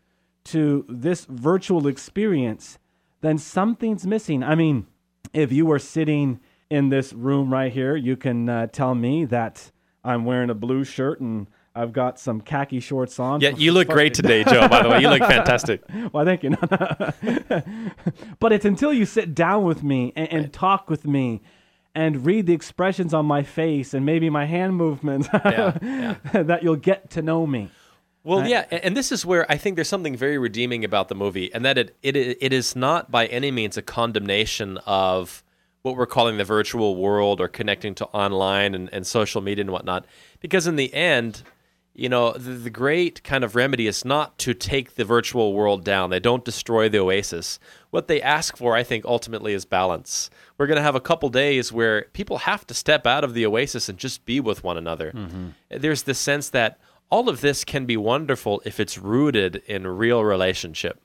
to 0.51 0.85
this 0.87 1.25
virtual 1.25 1.87
experience, 1.87 2.79
then 3.21 3.37
something's 3.37 4.05
missing. 4.05 4.43
I 4.43 4.55
mean, 4.55 4.87
if 5.33 5.51
you 5.51 5.65
were 5.65 5.79
sitting 5.79 6.39
in 6.69 6.89
this 6.89 7.13
room 7.13 7.51
right 7.51 7.71
here, 7.71 7.95
you 7.95 8.15
can 8.15 8.49
uh, 8.49 8.67
tell 8.67 8.95
me 8.95 9.25
that 9.25 9.71
I'm 10.03 10.25
wearing 10.25 10.49
a 10.49 10.55
blue 10.55 10.83
shirt 10.83 11.19
and 11.19 11.47
I've 11.75 11.93
got 11.93 12.19
some 12.19 12.41
khaki 12.41 12.79
shorts 12.79 13.19
on. 13.19 13.41
Yeah, 13.41 13.51
you 13.51 13.71
look 13.71 13.87
great 13.87 14.13
today, 14.13 14.43
Joe, 14.43 14.67
by 14.67 14.83
the 14.83 14.89
way. 14.89 15.01
You 15.01 15.09
look 15.09 15.19
fantastic. 15.27 15.81
Well, 16.11 16.25
thank 16.25 16.43
you. 16.43 16.49
but 18.39 18.51
it's 18.51 18.65
until 18.65 18.91
you 18.91 19.05
sit 19.05 19.35
down 19.35 19.63
with 19.63 19.83
me 19.83 20.11
and, 20.15 20.31
and 20.31 20.53
talk 20.53 20.89
with 20.89 21.05
me 21.05 21.41
and 21.95 22.25
read 22.25 22.45
the 22.47 22.53
expressions 22.53 23.13
on 23.13 23.25
my 23.25 23.43
face 23.43 23.93
and 23.93 24.05
maybe 24.05 24.29
my 24.29 24.45
hand 24.45 24.75
movements 24.75 25.27
Yeah, 25.33 26.15
that 26.33 26.63
you'll 26.63 26.75
get 26.75 27.09
to 27.11 27.21
know 27.21 27.45
me. 27.47 27.69
Well, 28.23 28.45
yeah, 28.47 28.65
and 28.71 28.97
this 28.97 29.11
is 29.11 29.25
where 29.25 29.49
I 29.49 29.57
think 29.57 29.75
there's 29.75 29.87
something 29.87 30.15
very 30.15 30.37
redeeming 30.37 30.83
about 30.83 31.07
the 31.07 31.15
movie, 31.15 31.53
and 31.53 31.63
that 31.65 31.77
it 31.77 31.95
it 32.01 32.15
it 32.15 32.53
is 32.53 32.75
not 32.75 33.09
by 33.09 33.27
any 33.27 33.49
means 33.49 33.77
a 33.77 33.81
condemnation 33.81 34.77
of 34.85 35.43
what 35.81 35.95
we're 35.95 36.05
calling 36.05 36.37
the 36.37 36.43
virtual 36.43 36.97
world 36.97 37.39
or 37.39 37.47
connecting 37.47 37.95
to 37.95 38.05
online 38.07 38.75
and, 38.75 38.89
and 38.93 39.07
social 39.07 39.41
media 39.41 39.61
and 39.61 39.71
whatnot, 39.71 40.05
because 40.41 40.67
in 40.67 40.75
the 40.75 40.93
end, 40.93 41.43
you 41.93 42.09
know, 42.09 42.33
the, 42.33 42.51
the 42.51 42.69
great 42.69 43.23
kind 43.23 43.43
of 43.43 43.55
remedy 43.55 43.87
is 43.87 44.03
not 44.03 44.37
to 44.39 44.53
take 44.53 44.95
the 44.95 45.05
virtual 45.05 45.53
world 45.53 45.85
down. 45.85 46.09
They 46.09 46.19
don't 46.19 46.43
destroy 46.43 46.89
the 46.89 46.99
oasis. 46.99 47.59
What 47.89 48.07
they 48.07 48.21
ask 48.21 48.57
for, 48.57 48.75
I 48.75 48.83
think, 48.83 49.05
ultimately 49.05 49.53
is 49.53 49.65
balance. 49.65 50.29
We're 50.57 50.67
going 50.67 50.77
to 50.77 50.83
have 50.83 50.95
a 50.95 51.01
couple 51.01 51.29
days 51.29 51.71
where 51.71 52.03
people 52.13 52.39
have 52.39 52.67
to 52.67 52.73
step 52.73 53.07
out 53.07 53.23
of 53.23 53.33
the 53.33 53.45
oasis 53.45 53.89
and 53.89 53.97
just 53.97 54.25
be 54.25 54.39
with 54.39 54.63
one 54.63 54.77
another. 54.77 55.13
Mm-hmm. 55.13 55.47
There's 55.69 56.03
this 56.03 56.19
sense 56.19 56.49
that 56.49 56.79
all 57.11 57.27
of 57.27 57.41
this 57.41 57.63
can 57.63 57.85
be 57.85 57.97
wonderful 57.97 58.61
if 58.65 58.79
it's 58.79 58.97
rooted 58.97 59.57
in 59.65 59.87
real 59.87 60.23
relationship. 60.23 61.01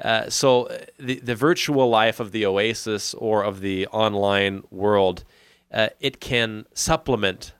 Uh, 0.00 0.30
so 0.30 0.66
uh, 0.66 0.78
the 0.98 1.20
the 1.20 1.34
virtual 1.34 1.88
life 1.88 2.20
of 2.20 2.32
the 2.32 2.46
oasis 2.46 3.14
or 3.14 3.44
of 3.44 3.60
the 3.60 3.86
online 3.88 4.62
world, 4.70 5.24
uh, 5.72 5.88
it 6.00 6.20
can 6.20 6.66
supplement 6.74 7.52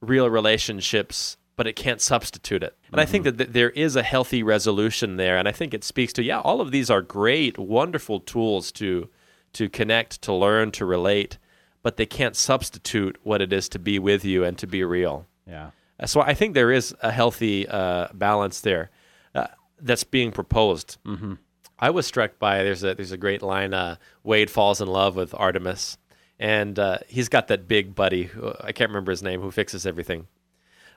real 0.00 0.28
relationships, 0.30 1.36
but 1.56 1.66
it 1.66 1.74
can't 1.74 2.00
substitute 2.00 2.62
it. 2.62 2.76
And 2.92 3.00
I 3.00 3.04
think 3.06 3.24
that 3.24 3.38
th- 3.38 3.50
there 3.50 3.70
is 3.70 3.96
a 3.96 4.02
healthy 4.02 4.42
resolution 4.42 5.16
there, 5.16 5.36
and 5.38 5.48
I 5.48 5.52
think 5.52 5.74
it 5.74 5.84
speaks 5.84 6.12
to 6.14 6.22
yeah, 6.22 6.40
all 6.40 6.60
of 6.60 6.70
these 6.70 6.90
are 6.90 7.02
great, 7.02 7.58
wonderful 7.58 8.20
tools 8.20 8.72
to 8.72 9.08
to 9.52 9.68
connect, 9.68 10.20
to 10.22 10.32
learn, 10.34 10.70
to 10.72 10.84
relate, 10.84 11.38
but 11.82 11.96
they 11.96 12.06
can't 12.06 12.36
substitute 12.36 13.18
what 13.22 13.40
it 13.40 13.52
is 13.52 13.68
to 13.70 13.78
be 13.78 13.98
with 13.98 14.24
you 14.24 14.44
and 14.44 14.58
to 14.58 14.66
be 14.66 14.84
real. 14.84 15.26
Yeah. 15.46 15.70
So 16.04 16.20
I 16.20 16.34
think 16.34 16.54
there 16.54 16.70
is 16.70 16.94
a 17.00 17.10
healthy 17.10 17.66
uh, 17.66 18.08
balance 18.12 18.60
there 18.60 18.90
uh, 19.34 19.46
that's 19.80 20.04
being 20.04 20.30
proposed. 20.30 20.98
Mm-hmm. 21.06 21.34
I 21.78 21.90
was 21.90 22.06
struck 22.06 22.38
by 22.38 22.62
there's 22.62 22.84
a 22.84 22.94
there's 22.94 23.12
a 23.12 23.16
great 23.16 23.42
line. 23.42 23.72
Uh, 23.72 23.96
Wade 24.22 24.50
falls 24.50 24.80
in 24.80 24.88
love 24.88 25.16
with 25.16 25.34
Artemis, 25.34 25.98
and 26.38 26.78
uh, 26.78 26.98
he's 27.06 27.28
got 27.28 27.48
that 27.48 27.68
big 27.68 27.94
buddy. 27.94 28.24
Who, 28.24 28.52
I 28.60 28.72
can't 28.72 28.90
remember 28.90 29.10
his 29.10 29.22
name, 29.22 29.40
who 29.40 29.50
fixes 29.50 29.86
everything. 29.86 30.26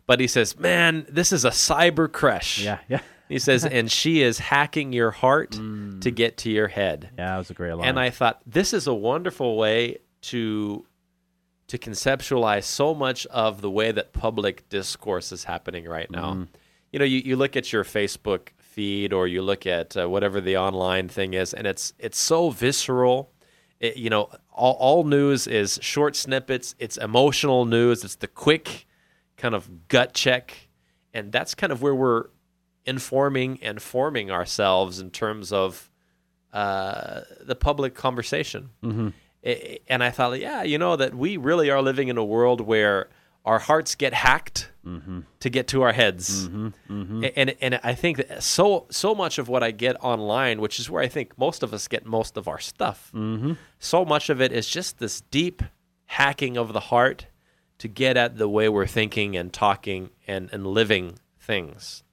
But 0.06 0.20
he 0.20 0.28
says, 0.28 0.58
"Man, 0.58 1.06
this 1.10 1.32
is 1.32 1.46
a 1.46 1.50
cyber 1.50 2.12
crush." 2.12 2.62
Yeah. 2.62 2.80
Yeah. 2.88 3.02
He 3.30 3.40
says, 3.40 3.64
and 3.72 3.90
she 3.92 4.22
is 4.22 4.40
hacking 4.40 4.92
your 4.92 5.12
heart 5.12 5.52
to 5.52 6.12
get 6.12 6.38
to 6.38 6.50
your 6.50 6.68
head. 6.68 7.12
Yeah, 7.18 7.32
that 7.32 7.38
was 7.38 7.50
a 7.52 7.54
great 7.54 7.74
line. 7.74 7.88
And 7.88 8.00
I 8.00 8.10
thought 8.10 8.42
this 8.46 8.74
is 8.74 8.88
a 8.88 8.94
wonderful 8.94 9.56
way 9.56 10.00
to 10.22 10.86
to 11.70 11.78
conceptualize 11.78 12.64
so 12.66 12.94
much 12.94 13.26
of 13.28 13.62
the 13.62 13.70
way 13.72 13.92
that 13.92 14.12
public 14.14 14.68
discourse 14.70 15.32
is 15.32 15.46
happening 15.46 15.86
right 15.86 16.10
now. 16.12 16.48
You 16.92 17.00
know, 17.00 17.06
you, 17.06 17.20
you 17.20 17.36
look 17.36 17.56
at 17.56 17.72
your 17.72 17.84
Facebook 17.84 18.50
feed 18.58 19.14
or 19.14 19.28
you 19.28 19.42
look 19.42 19.66
at 19.66 19.96
uh, 19.96 20.10
whatever 20.10 20.42
the 20.42 20.58
online 20.58 21.08
thing 21.08 21.34
is, 21.34 21.54
and 21.54 21.66
it's 21.68 21.94
it's 21.98 22.20
so 22.20 22.50
visceral. 22.50 23.32
It, 23.80 23.96
you 23.98 24.10
know, 24.10 24.30
all, 24.52 24.74
all 24.74 25.04
news 25.04 25.48
is 25.48 25.80
short 25.82 26.16
snippets. 26.16 26.76
It's 26.80 26.98
emotional 26.98 27.66
news. 27.66 28.04
It's 28.04 28.16
the 28.16 28.28
quick 28.28 28.88
kind 29.38 29.56
of 29.56 29.88
gut 29.88 30.14
check, 30.14 30.70
and 31.14 31.32
that's 31.32 31.56
kind 31.56 31.72
of 31.72 31.82
where 31.82 31.96
we're 31.96 32.26
informing 32.86 33.60
and 33.62 33.82
forming 33.82 34.32
ourselves 34.32 35.00
in 35.00 35.12
terms 35.12 35.52
of 35.54 35.90
uh, 36.52 37.22
the 37.42 37.56
public 37.56 37.94
conversation. 37.94 38.70
I- 38.84 39.14
And 39.44 40.04
I 40.04 40.10
thought, 40.12 40.40
yeah, 40.40 40.64
you 40.64 40.78
know, 40.78 40.96
that 40.96 41.16
we 41.16 41.38
really 41.38 41.70
are 41.70 41.82
living 41.82 42.08
in 42.10 42.18
a 42.18 42.26
world 42.26 42.62
where 42.62 43.08
our 43.46 43.60
hearts 43.60 43.96
get 43.96 44.14
hacked 44.14 44.70
mm-hmm. 44.86 45.22
to 45.40 45.50
get 45.50 45.68
to 45.70 45.82
our 45.82 45.94
heads. 45.94 46.48
Mm-hmm. 46.50 46.68
Mm-hmm. 46.90 47.24
A- 47.24 47.40
And 47.40 47.56
and 47.62 47.80
I 47.84 47.94
think 47.96 48.18
that 48.18 48.44
so 48.44 48.86
so 48.92 49.16
much 49.16 49.38
of 49.38 49.48
what 49.48 49.64
I 49.64 49.72
get 49.72 49.96
online, 50.04 50.60
which 50.60 50.78
is 50.80 50.90
where 50.90 51.02
I 51.02 51.08
think 51.08 51.38
most 51.38 51.64
of 51.64 51.74
us 51.74 51.88
get 51.88 52.06
most 52.06 52.36
of 52.38 52.48
our 52.48 52.60
stuff, 52.60 53.12
so 53.80 54.06
much 54.06 54.30
of 54.30 54.42
it 54.42 54.52
is 54.52 54.68
just 54.68 55.00
this 55.00 55.22
deep 55.32 55.64
hacking 56.06 56.58
of 56.58 56.74
the 56.74 56.80
heart 56.82 57.28
to 57.78 57.88
get 57.88 58.18
at 58.18 58.38
the 58.38 58.50
way 58.50 58.68
we're 58.68 58.86
thinking 58.88 59.38
and 59.38 59.54
talking 59.54 60.10
and, 60.28 60.50
and 60.52 60.68
living 60.68 61.18
things. 61.40 62.04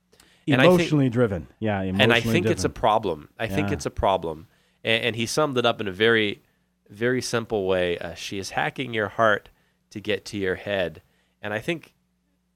I 0.48 0.52
think- 0.58 0.64
emotionally 0.74 1.08
driven. 1.08 1.48
Yeah. 1.58 1.80
Emotionally 1.80 2.04
and 2.04 2.12
I 2.12 2.20
think 2.20 2.46
it's 2.46 2.62
a 2.62 2.68
problem. 2.68 3.30
I 3.36 3.48
think 3.48 3.72
it's 3.72 3.84
a 3.86 3.90
problem. 3.90 4.46
And, 4.84 5.06
and 5.06 5.16
he 5.16 5.26
summed 5.26 5.58
it 5.58 5.66
up 5.66 5.80
in 5.80 5.88
a 5.88 5.92
very 5.92 6.40
very 6.90 7.22
simple 7.22 7.66
way. 7.66 7.98
Uh, 7.98 8.14
she 8.14 8.38
is 8.38 8.50
hacking 8.50 8.94
your 8.94 9.08
heart 9.08 9.48
to 9.90 10.00
get 10.00 10.24
to 10.26 10.38
your 10.38 10.56
head, 10.56 11.02
and 11.42 11.52
I 11.52 11.58
think 11.58 11.94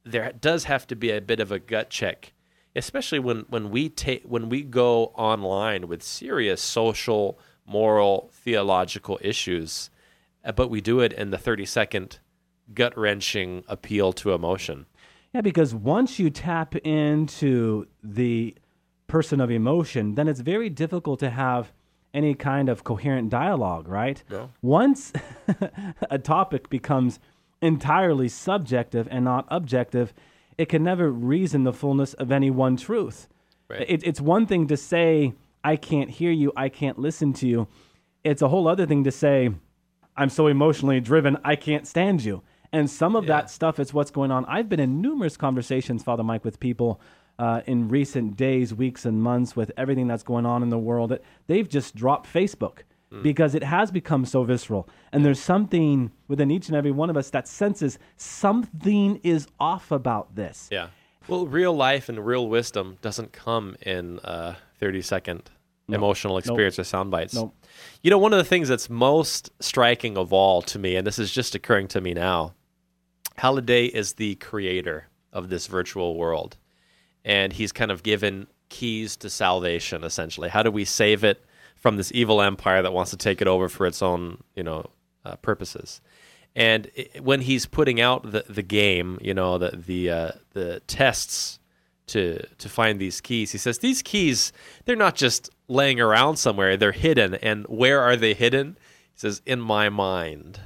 there 0.05 0.33
does 0.33 0.65
have 0.65 0.87
to 0.89 0.97
be 0.97 1.11
a 1.11 1.21
bit 1.21 1.41
of 1.41 1.53
a 1.53 1.59
gut 1.59 1.91
check, 1.91 2.33
especially 2.75 3.19
when 3.19 3.41
when 3.49 3.71
we 3.71 3.89
take 3.89 4.25
when 4.25 4.49
we 4.49 4.63
go 4.63 5.07
online 5.17 5.89
with 5.89 6.03
serious 6.03 6.61
social, 6.61 7.39
moral, 7.67 8.31
theological 8.33 9.19
issues, 9.23 9.91
uh, 10.45 10.53
but 10.53 10.71
we 10.71 10.81
do 10.81 11.01
it 11.01 11.13
in 11.13 11.31
the 11.31 11.39
thirty 11.39 11.67
second 11.67 12.19
gut 12.73 12.97
wrenching 12.97 13.65
appeal 13.69 14.13
to 14.13 14.33
emotion. 14.33 14.87
Yeah, 15.33 15.43
because 15.43 15.75
once 15.75 16.19
you 16.19 16.31
tap 16.31 16.75
into 16.77 17.87
the 18.03 18.57
person 19.07 19.41
of 19.41 19.51
emotion, 19.51 20.15
then 20.15 20.29
it's 20.29 20.41
very 20.41 20.71
difficult 20.71 21.21
to 21.21 21.31
have 21.31 21.73
any 22.13 22.35
kind 22.35 22.69
of 22.69 22.83
coherent 22.85 23.31
dialogue, 23.31 23.89
right? 23.89 24.23
No. 24.31 24.51
Once 24.63 25.13
a 26.11 26.19
topic 26.19 26.69
becomes 26.69 27.19
entirely 27.63 28.29
subjective 28.29 29.07
and 29.11 29.25
not 29.25 29.47
objective, 29.51 30.13
it 30.59 30.67
can 30.69 30.83
never 30.83 31.11
reason 31.11 31.65
the 31.65 31.73
fullness 31.73 32.15
of 32.15 32.33
any 32.33 32.51
one 32.51 32.77
truth. 32.77 33.29
Right. 33.69 33.85
It, 33.89 34.03
it's 34.05 34.21
one 34.21 34.47
thing 34.47 34.67
to 34.69 34.77
say, 34.77 35.35
I 35.63 35.77
can't 35.77 36.11
hear 36.11 36.31
you, 36.33 36.53
I 36.57 36.69
can't 36.69 36.99
listen 36.99 37.33
to 37.35 37.47
you. 37.47 37.69
It's 38.25 38.43
a 38.43 38.49
whole 38.49 38.67
other 38.67 38.87
thing 38.87 39.05
to 39.05 39.13
say, 39.13 39.51
I'm 40.17 40.31
so 40.31 40.47
emotionally 40.49 41.01
driven, 41.01 41.39
I 41.45 41.57
can't 41.57 41.87
stand 41.87 42.25
you. 42.25 42.43
And 42.73 42.89
some 42.91 43.17
of 43.17 43.25
Yeah. 43.25 43.37
that 43.39 43.51
stuff 43.51 43.79
is 43.79 43.93
what's 43.95 44.11
going 44.11 44.31
on. 44.31 44.45
I've 44.47 44.69
been 44.69 44.81
in 44.81 45.01
numerous 45.01 45.37
conversations, 45.37 46.03
Father 46.03 46.23
Mike, 46.23 46.45
with 46.45 46.61
people 46.61 47.01
uh, 47.41 47.63
in 47.67 47.89
recent 47.89 48.37
days, 48.37 48.75
weeks, 48.75 49.07
and 49.07 49.23
months 49.23 49.57
with 49.57 49.73
everything 49.77 50.07
that's 50.07 50.23
going 50.23 50.45
on 50.45 50.63
in 50.63 50.69
the 50.69 50.79
world. 50.79 51.19
They've 51.47 51.69
just 51.69 51.97
dropped 51.97 52.33
Facebook 52.33 52.81
because 53.23 53.55
it 53.57 53.65
has 53.65 53.91
become 53.91 54.25
so 54.25 54.45
visceral. 54.45 54.89
And 55.13 55.25
there's 55.25 55.41
something 55.41 56.13
within 56.29 56.51
each 56.51 56.69
and 56.69 56.77
every 56.77 56.93
one 56.93 57.11
of 57.11 57.17
us 57.17 57.31
that 57.31 57.49
senses 57.49 57.99
something 58.17 59.17
is 59.25 59.49
off 59.59 59.91
about 59.91 60.37
this. 60.37 60.69
Yeah. 60.71 60.89
Well, 61.27 61.47
real 61.47 61.75
life 61.75 62.09
and 62.09 62.25
real 62.25 62.49
wisdom 62.49 62.99
doesn't 63.03 63.33
come 63.33 63.77
in 63.83 64.21
uh, 64.21 64.55
30 64.79 65.03
second 65.03 65.51
emotional 65.89 66.39
experience 66.39 66.79
or 66.79 66.85
sound 66.85 67.11
bites. 67.11 67.35
Nope. 67.35 67.53
You 68.03 68.11
know, 68.11 68.19
one 68.19 68.33
of 68.33 68.39
the 68.39 68.45
things 68.45 68.69
that's 68.69 68.89
most 68.89 69.51
striking 69.61 70.17
of 70.17 70.33
all 70.33 70.63
to 70.63 70.79
me, 70.79 70.95
and 70.95 71.05
this 71.05 71.19
is 71.19 71.33
just 71.33 71.57
occurring 71.57 71.89
to 71.89 72.01
me 72.01 72.15
now, 72.15 72.55
Halliday 73.39 73.87
is 73.87 74.13
the 74.15 74.37
creator 74.37 75.09
of 75.33 75.49
this 75.49 75.67
virtual 75.67 76.17
world. 76.17 76.57
And 77.25 77.53
he's 77.53 77.73
kind 77.73 77.91
of 77.91 78.03
given 78.03 78.47
keys 78.69 79.17
to 79.19 79.29
salvation, 79.29 80.05
essentially. 80.05 80.49
How 80.49 80.63
do 80.63 80.71
we 80.71 80.85
save 80.85 81.23
it 81.25 81.45
from 81.77 81.97
this 81.97 82.11
evil 82.15 82.41
empire 82.41 82.83
that 82.83 82.93
wants 82.93 83.11
to 83.11 83.17
take 83.17 83.41
it 83.41 83.49
over 83.49 83.69
for 83.69 83.87
its 83.87 84.03
own, 84.03 84.43
you 84.55 84.63
know, 84.63 84.87
uh, 85.25 85.37
purposes? 85.37 86.01
And 86.57 86.91
i 86.97 87.21
when 87.21 87.43
he's 87.43 87.67
putting 87.67 88.01
out 88.01 88.33
the, 88.33 88.45
the 88.49 88.63
game, 88.63 89.19
you 89.21 89.35
know, 89.35 89.59
the 89.59 89.71
the 89.77 90.11
uh, 90.11 90.31
the 90.53 90.81
tests 90.87 91.59
to 92.09 92.45
to 92.59 92.69
find 92.69 92.99
these 92.99 93.21
keys, 93.21 93.53
he 93.53 93.59
says 93.59 93.79
these 93.79 94.03
keys 94.03 94.53
they're 94.85 94.97
not 94.97 95.15
just 95.15 95.51
laying 95.69 96.01
around 96.01 96.37
somewhere; 96.37 96.77
they're 96.77 96.93
hidden. 96.93 97.35
And 97.37 97.67
where 97.67 98.01
are 98.01 98.17
they 98.17 98.35
hidden? 98.35 98.77
He 99.13 99.19
says, 99.19 99.43
"In 99.47 99.61
my 99.61 99.89
mind." 99.89 100.61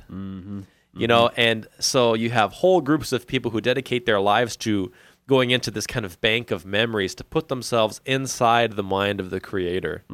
you 0.96 1.08
know 1.08 1.28
and 1.36 1.66
so 1.80 2.14
you 2.14 2.30
have 2.30 2.52
whole 2.52 2.80
groups 2.80 3.12
of 3.12 3.26
people 3.26 3.50
who 3.50 3.60
dedicate 3.60 4.06
their 4.06 4.20
lives 4.20 4.56
to 4.56 4.92
going 5.26 5.50
into 5.50 5.70
this 5.70 5.87
kind 5.87 6.04
of 6.04 6.20
bank 6.20 6.50
of 6.50 6.66
memories 6.66 7.14
to 7.14 7.24
put 7.24 7.48
themselves 7.48 8.00
inside 8.04 8.72
the 8.72 8.82
mind 8.82 9.20
of 9.20 9.30
the 9.30 9.40
creator 9.40 10.04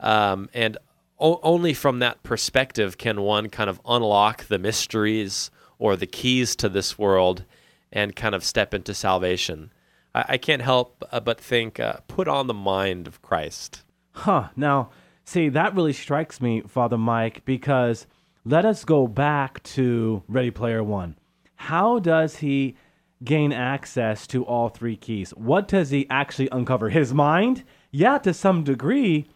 um, 0.00 0.48
and 0.52 0.76
o- 1.18 1.40
only 1.42 1.72
from 1.74 1.98
that 2.00 2.22
perspective 2.22 2.98
can 2.98 3.20
one 3.20 3.48
kind 3.48 3.70
of 3.70 3.80
unlock 3.86 4.44
the 4.44 4.58
mysteries 4.58 5.50
or 5.78 5.96
the 5.96 6.06
keys 6.06 6.56
to 6.56 6.68
this 6.68 6.98
world 6.98 7.44
and 7.92 8.16
kind 8.16 8.34
of 8.34 8.42
step 8.44 8.74
into 8.74 8.92
salvation 8.94 9.70
i, 10.14 10.24
I 10.30 10.36
can't 10.38 10.62
help 10.62 11.04
uh, 11.12 11.20
but 11.20 11.40
think 11.40 11.78
uh, 11.78 11.98
put 12.08 12.28
on 12.28 12.46
the 12.46 12.54
mind 12.54 13.06
of 13.06 13.22
christ 13.22 13.82
Huh. 14.16 14.50
Now, 14.54 14.90
see, 15.24 15.48
that 15.48 15.74
really 15.74 15.92
strikes 15.92 16.40
me, 16.40 16.62
Father 16.68 16.96
Mike, 16.96 17.44
because 17.44 18.06
let 18.44 18.64
us 18.64 18.84
go 18.84 19.08
back 19.08 19.60
to 19.74 20.22
Ready 20.28 20.52
Player 20.52 20.84
One. 20.84 21.16
How 21.56 21.98
does 21.98 22.36
he 22.36 22.76
gain 23.24 23.52
access 23.52 24.26
to 24.28 24.44
all 24.44 24.68
three 24.68 24.96
keys? 24.96 25.30
What 25.30 25.68
does 25.68 25.90
he 25.90 26.06
actually 26.10 26.48
uncover? 26.52 26.90
His 26.90 27.14
mind? 27.14 27.64
Yeah, 27.90 28.18
to 28.18 28.34
some 28.34 28.64
degree, 28.64 29.26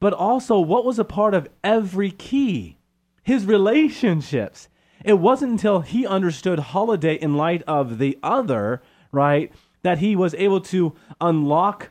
but 0.00 0.12
also 0.12 0.58
what 0.58 0.84
was 0.84 0.98
a 0.98 1.04
part 1.04 1.34
of 1.34 1.48
every 1.62 2.10
key? 2.10 2.78
His 3.22 3.46
relationships. 3.46 4.68
It 5.04 5.14
wasn't 5.14 5.52
until 5.52 5.80
he 5.80 6.06
understood 6.06 6.58
Halliday 6.58 7.14
in 7.14 7.36
light 7.36 7.62
of 7.66 7.98
the 7.98 8.18
other, 8.22 8.82
right, 9.12 9.52
that 9.82 9.98
he 9.98 10.16
was 10.16 10.34
able 10.34 10.60
to 10.62 10.94
unlock 11.20 11.90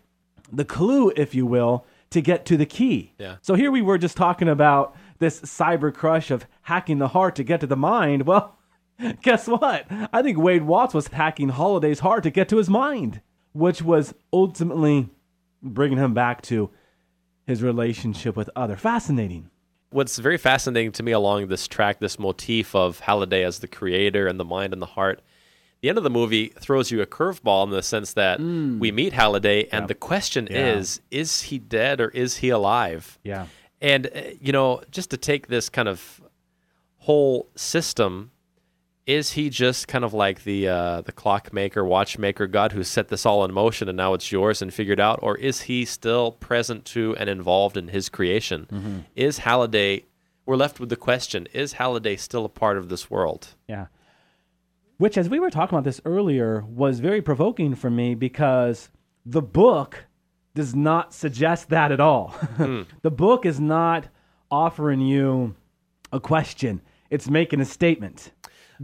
the 0.52 0.65
clue, 0.65 1.12
if 1.15 1.34
you 1.34 1.46
will, 1.46 1.86
to 2.10 2.22
get 2.22 2.46
to 2.46 2.58
the 2.58 2.65
key. 2.65 3.13
Yeah. 3.17 3.38
So 3.41 3.56
here 3.56 3.72
we 3.72 3.82
were 3.82 3.98
just 3.98 4.17
talking 4.17 4.48
about 4.48 4.96
this 5.19 5.41
cyber 5.41 5.93
crush 5.93 6.32
of 6.32 6.46
hacking 6.63 7.00
the 7.00 7.08
heart 7.08 7.36
to 7.36 7.43
get 7.43 7.60
to 7.62 7.67
the 7.67 7.76
mind. 7.76 8.28
Well, 8.28 8.58
guess 9.21 9.47
what? 9.47 9.86
I 10.12 10.21
think 10.21 10.38
Wade 10.38 10.63
Watts 10.63 10.93
was 10.93 11.08
hacking 11.08 11.49
Halliday's 11.49 11.99
heart 11.99 12.23
to 12.23 12.29
get 12.32 12.49
to 12.49 12.58
his 12.58 12.69
mind, 12.69 13.21
which 13.53 13.82
was 13.82 14.13
ultimately 14.32 15.10
bringing 15.62 15.97
him 15.97 16.13
back 16.13 16.41
to 16.43 16.69
his 17.45 17.62
relationship 17.63 18.36
with 18.36 18.49
other. 18.56 18.75
Fascinating. 18.77 19.49
what's 19.91 20.17
very 20.17 20.38
fascinating 20.38 20.91
to 20.91 21.03
me 21.03 21.12
along 21.12 21.47
this 21.47 21.67
track, 21.67 21.99
this 21.99 22.17
motif 22.17 22.73
of 22.75 22.99
Halliday 23.01 23.43
as 23.43 23.60
the 23.60 23.67
creator 23.67 24.27
and 24.27 24.39
the 24.39 24.45
mind 24.45 24.73
and 24.73 24.82
the 24.82 24.86
heart, 24.88 25.21
the 25.82 25.89
end 25.89 25.97
of 25.97 26.03
the 26.03 26.10
movie 26.10 26.47
throws 26.60 26.89
you 26.91 27.01
a 27.01 27.06
curveball 27.06 27.65
in 27.65 27.69
the 27.71 27.84
sense 27.84 28.13
that 28.13 28.39
we 28.39 28.91
meet 28.91 29.12
Halliday, 29.13 29.67
and 29.71 29.88
the 29.89 29.93
question 29.95 30.47
Yeah. 30.49 30.75
is: 30.75 31.01
Is 31.12 31.41
he 31.43 31.60
dead 31.60 31.99
or 31.99 32.08
is 32.10 32.38
he 32.38 32.49
alive? 32.49 33.19
Yeah. 33.23 33.47
And 33.82 34.08
uh, 34.08 34.21
you 34.39 34.53
know, 34.53 34.82
just 34.91 35.10
to 35.12 35.17
take 35.17 35.47
this 35.47 35.67
kind 35.69 35.89
of 35.89 36.21
whole 36.99 37.49
system, 37.56 38.32
is 39.05 39.31
he 39.33 39.49
just 39.49 39.87
kind 39.87 40.05
of 40.05 40.13
like 40.13 40.43
the 40.43 40.67
uh, 40.67 41.01
the 41.01 41.11
clockmaker, 41.11 41.83
watchmaker 41.83 42.47
God 42.47 42.71
who 42.71 42.83
set 42.83 43.09
this 43.09 43.25
all 43.25 43.43
in 43.43 43.53
motion 43.53 43.89
and 43.89 43.97
now 43.97 44.13
it's 44.13 44.31
yours 44.31 44.61
and 44.61 44.73
figured 44.73 44.99
out, 44.99 45.19
or 45.21 45.37
is 45.37 45.61
he 45.61 45.85
still 45.85 46.31
present 46.31 46.85
to 46.85 47.15
and 47.17 47.29
involved 47.29 47.75
in 47.77 47.89
his 47.89 48.09
creation? 48.09 49.05
Is 49.15 49.39
Halliday? 49.39 50.05
We're 50.45 50.55
left 50.55 50.79
with 50.79 50.89
the 50.89 50.95
question: 50.95 51.47
Is 51.53 51.73
Halliday 51.73 52.15
still 52.15 52.45
a 52.45 52.49
part 52.49 52.77
of 52.77 52.89
this 52.89 53.09
world? 53.09 53.55
Yeah. 53.67 53.87
Which, 54.97 55.17
as 55.17 55.27
we 55.27 55.39
were 55.39 55.49
talking 55.49 55.75
about 55.75 55.85
this 55.85 56.01
earlier, 56.05 56.63
was 56.67 56.99
very 56.99 57.21
provoking 57.21 57.75
for 57.75 57.89
me 57.89 58.15
because 58.15 58.89
the 59.25 59.41
book 59.41 60.05
does 60.55 60.75
not 60.75 61.13
suggest 61.13 61.69
that 61.69 61.91
at 61.91 61.99
all. 61.99 62.35
the 63.01 63.11
book 63.11 63.45
is 63.45 63.59
not 63.59 64.07
offering 64.51 65.01
you 65.01 65.55
a 66.11 66.19
question, 66.19 66.81
it's 67.09 67.29
making 67.29 67.59
a 67.59 67.65
statement. 67.65 68.31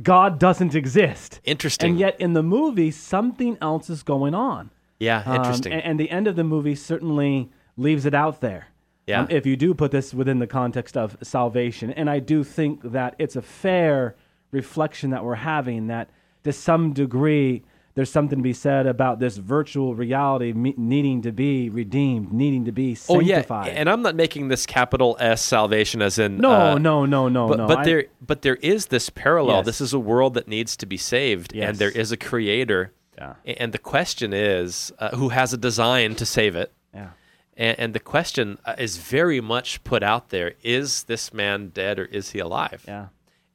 God 0.02 0.40
doesn't 0.40 0.76
exist. 0.76 1.40
Interesting. 1.44 1.92
And 1.92 2.00
yet, 2.00 2.20
in 2.20 2.34
the 2.34 2.44
movie, 2.44 2.92
something 2.92 3.58
else 3.62 3.90
is 3.90 4.04
going 4.04 4.34
on. 4.34 4.72
yeah, 5.00 5.24
Um, 5.26 5.36
interesting. 5.38 5.74
and, 5.74 5.84
and 5.84 6.00
the 6.00 6.10
end 6.10 6.28
of 6.28 6.36
the 6.36 6.44
movie 6.44 6.76
certainly 6.76 7.50
leaves 7.78 8.06
it 8.06 8.14
out 8.14 8.42
there. 8.42 8.68
Yeah. 9.08 9.22
Um, 9.22 9.28
if 9.30 9.46
you 9.46 9.56
do 9.56 9.74
put 9.74 9.92
this 9.92 10.14
within 10.14 10.40
the 10.40 10.48
context 10.48 10.96
of 10.96 11.18
salvation. 11.24 11.92
And 11.92 12.10
I 12.10 12.20
do 12.20 12.44
think 12.44 12.82
that 12.92 13.16
it's 13.18 13.36
a 13.36 13.42
fair 13.42 14.16
reflection 14.52 15.10
that 15.12 15.24
we're 15.24 15.36
having 15.36 15.88
that 15.88 16.10
to 16.44 16.52
some 16.54 16.94
degree 16.94 17.64
there's 18.00 18.10
something 18.10 18.40
to 18.40 18.44
be 18.44 18.54
said 18.54 18.88
about 18.88 19.20
this 19.20 19.36
virtual 19.36 19.94
reality 19.94 20.54
me- 20.54 20.74
needing 20.78 21.22
to 21.24 21.34
be 21.34 21.70
redeemed, 21.70 22.32
needing 22.32 22.64
to 22.64 22.72
be 22.72 22.96
sanctified. 22.96 23.68
oh 23.68 23.72
yeah, 23.72 23.78
and 23.78 23.90
I'm 23.90 24.02
not 24.02 24.16
making 24.16 24.48
this 24.48 24.66
capital 24.66 25.18
S 25.20 25.42
salvation 25.44 26.02
as 26.02 26.18
in 26.18 26.38
no, 26.38 26.52
uh, 26.52 26.78
no, 26.78 27.06
no, 27.06 27.28
no, 27.28 27.48
but, 27.50 27.58
no. 27.58 27.68
but 27.68 27.80
I- 27.80 27.84
there 27.84 28.06
but 28.26 28.42
there 28.42 28.56
is 28.74 28.86
this 28.86 29.10
parallel 29.10 29.58
Yes. 29.58 29.66
this 29.66 29.82
is 29.82 29.92
a 29.94 30.00
world 30.00 30.34
that 30.36 30.48
needs 30.48 30.78
to 30.78 30.86
be 30.86 30.96
saved 30.96 31.52
Yes. 31.54 31.68
and 31.70 31.78
there 31.78 31.92
is 31.92 32.14
a 32.14 32.18
creator 32.18 32.94
Yeah. 33.18 33.34
And 33.62 33.74
the 33.74 33.84
question 33.94 34.32
is 34.34 34.94
uh, 34.98 35.10
who 35.20 35.28
has 35.30 35.52
a 35.54 35.58
design 35.58 36.16
to 36.16 36.26
save 36.26 36.56
it 36.56 36.72
yeah. 36.94 37.10
and, 37.58 37.76
and 37.82 37.94
the 37.94 38.00
question 38.00 38.60
uh, 38.66 38.76
is 38.78 38.96
very 38.96 39.42
much 39.42 39.84
put 39.84 40.04
out 40.04 40.30
there 40.30 40.54
is 40.64 41.04
this 41.04 41.34
man 41.34 41.58
dead 41.82 42.00
or 42.00 42.06
is 42.06 42.32
he 42.32 42.40
alive 42.40 42.82
Yeah. 42.88 43.08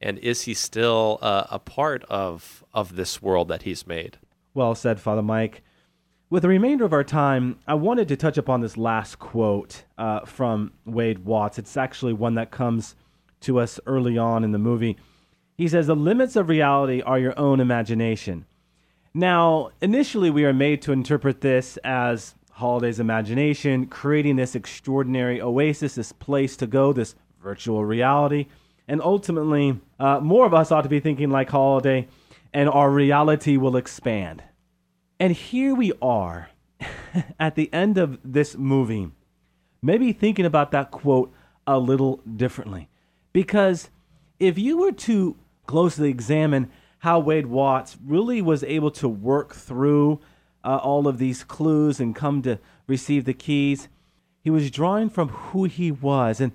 and 0.05 0.19
is 0.19 0.43
he 0.47 0.53
still 0.53 1.17
uh, 1.23 1.47
a 1.49 1.57
part 1.57 2.03
of 2.25 2.63
of 2.75 2.95
this 2.95 3.21
world 3.25 3.47
that 3.47 3.63
he's 3.63 3.87
made 3.87 4.17
Well 4.55 4.73
said, 4.73 5.01
Father 5.01 5.21
Mike. 5.21 5.63
With 6.29 6.43
the 6.43 6.49
remainder 6.49 6.85
of 6.85 6.93
our 6.93 7.03
time, 7.03 7.59
I 7.67 7.73
wanted 7.73 8.07
to 8.07 8.15
touch 8.15 8.37
upon 8.37 8.61
this 8.61 8.77
last 8.77 9.19
quote 9.19 9.83
uh, 9.97 10.21
from 10.21 10.71
Wade 10.85 11.25
Watts. 11.25 11.59
It's 11.59 11.75
actually 11.75 12.13
one 12.13 12.35
that 12.35 12.51
comes 12.51 12.95
to 13.41 13.59
us 13.59 13.81
early 13.85 14.17
on 14.17 14.45
in 14.45 14.53
the 14.53 14.57
movie. 14.57 14.97
He 15.57 15.67
says, 15.67 15.87
The 15.87 15.95
limits 15.95 16.37
of 16.37 16.47
reality 16.47 17.01
are 17.01 17.19
your 17.19 17.37
own 17.37 17.59
imagination. 17.59 18.45
Now, 19.13 19.71
initially, 19.81 20.29
we 20.29 20.45
are 20.45 20.53
made 20.53 20.81
to 20.83 20.93
interpret 20.93 21.41
this 21.41 21.75
as 21.83 22.33
Halliday's 22.53 23.01
imagination, 23.01 23.87
creating 23.87 24.37
this 24.37 24.55
extraordinary 24.55 25.41
oasis, 25.41 25.95
this 25.95 26.13
place 26.13 26.55
to 26.57 26.67
go, 26.67 26.93
this 26.93 27.15
virtual 27.43 27.83
reality. 27.83 28.47
And 28.87 29.01
ultimately, 29.01 29.81
uh, 29.99 30.21
more 30.21 30.45
of 30.45 30.53
us 30.53 30.71
ought 30.71 30.83
to 30.83 30.89
be 30.89 31.01
thinking 31.01 31.29
like 31.29 31.49
Halliday, 31.49 32.07
and 32.55 32.69
our 32.69 32.89
reality 32.89 33.57
will 33.57 33.75
expand. 33.75 34.41
And 35.19 35.33
here 35.33 35.75
we 35.75 35.91
are 36.01 36.51
at 37.39 37.55
the 37.55 37.71
end 37.73 37.97
of 37.97 38.17
this 38.23 38.55
movie, 38.55 39.11
maybe 39.81 40.13
thinking 40.13 40.45
about 40.45 40.71
that 40.71 40.89
quote 40.89 41.33
a 41.67 41.77
little 41.77 42.21
differently. 42.37 42.87
Because 43.33 43.89
if 44.39 44.57
you 44.57 44.77
were 44.77 44.93
to 44.93 45.35
closely 45.67 46.09
examine 46.09 46.71
how 46.99 47.19
Wade 47.19 47.47
Watts 47.47 47.97
really 48.03 48.41
was 48.41 48.63
able 48.63 48.91
to 48.91 49.09
work 49.09 49.53
through 49.53 50.21
uh, 50.63 50.77
all 50.77 51.09
of 51.09 51.17
these 51.17 51.43
clues 51.43 51.99
and 51.99 52.15
come 52.15 52.41
to 52.43 52.57
receive 52.87 53.25
the 53.25 53.33
keys, 53.33 53.89
he 54.41 54.49
was 54.49 54.71
drawing 54.71 55.09
from 55.09 55.27
who 55.27 55.65
he 55.65 55.91
was. 55.91 56.39
And 56.39 56.53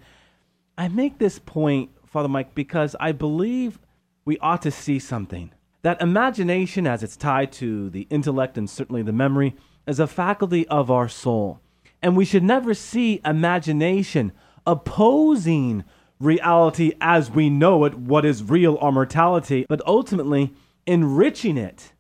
I 0.79 0.89
make 0.89 1.19
this 1.19 1.39
point, 1.39 1.91
Father 2.07 2.29
Mike, 2.29 2.55
because 2.55 2.97
I 2.99 3.13
believe 3.13 3.79
we 4.25 4.39
ought 4.39 4.63
to 4.63 4.71
see 4.71 4.99
something. 4.99 5.53
That 5.83 6.01
imagination, 6.03 6.87
as 6.87 7.03
it's 7.03 7.17
tied 7.17 7.53
to 7.53 7.89
the 7.91 8.07
intellect 8.11 8.59
and 8.59 8.69
certainly 8.69 9.03
the 9.03 9.13
memory, 9.13 9.57
is 9.87 9.99
a 9.99 10.07
faculty 10.07 10.69
of 10.69 10.91
our 10.91 11.09
soul. 11.09 11.61
And 12.03 12.17
we 12.17 12.25
should 12.25 12.43
never 12.43 12.75
see 12.75 13.21
imagination 13.25 14.33
opposing 14.67 15.85
reality 16.19 16.93
as 17.01 17.31
we 17.31 17.49
know 17.49 17.85
it, 17.85 17.95
what 17.95 18.25
is 18.25 18.43
real 18.43 18.75
or 18.75 18.93
mortality, 18.93 19.65
but 19.69 19.81
ultimately 19.87 20.53
enriching 20.87 21.57
it. 21.57 21.93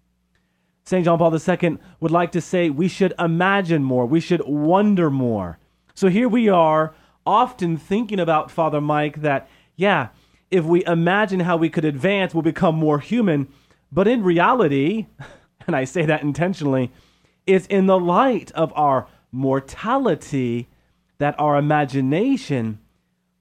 St. 0.85 1.05
John 1.05 1.19
Paul 1.19 1.35
II 1.35 1.79
would 2.01 2.11
like 2.11 2.33
to 2.33 2.41
say 2.41 2.69
we 2.69 2.89
should 2.89 3.15
imagine 3.19 3.83
more, 3.83 4.07
we 4.07 4.21
should 4.21 4.43
wonder 4.47 5.11
more. 5.11 5.59
So 5.95 6.09
here 6.09 6.29
we 6.29 6.49
are, 6.49 6.95
often 7.27 7.77
thinking 7.77 8.21
about 8.21 8.51
Father 8.51 8.81
Mike 8.81 9.23
that, 9.23 9.49
yeah, 9.77 10.09
if 10.51 10.65
we 10.65 10.85
imagine 10.85 11.41
how 11.41 11.57
we 11.57 11.71
could 11.71 11.85
advance, 11.85 12.35
we'll 12.35 12.43
become 12.43 12.75
more 12.75 12.99
human. 12.99 13.49
But 13.93 14.09
in 14.09 14.23
reality, 14.23 15.07
and 15.67 15.77
I 15.77 15.85
say 15.85 16.07
that 16.07 16.23
intentionally, 16.23 16.93
it's 17.47 17.67
in 17.67 17.87
the 17.87 17.99
light 17.99 18.53
of 18.53 18.73
our 18.77 19.09
mortality 19.33 20.69
that 21.19 21.39
our 21.39 21.57
imagination 21.57 22.81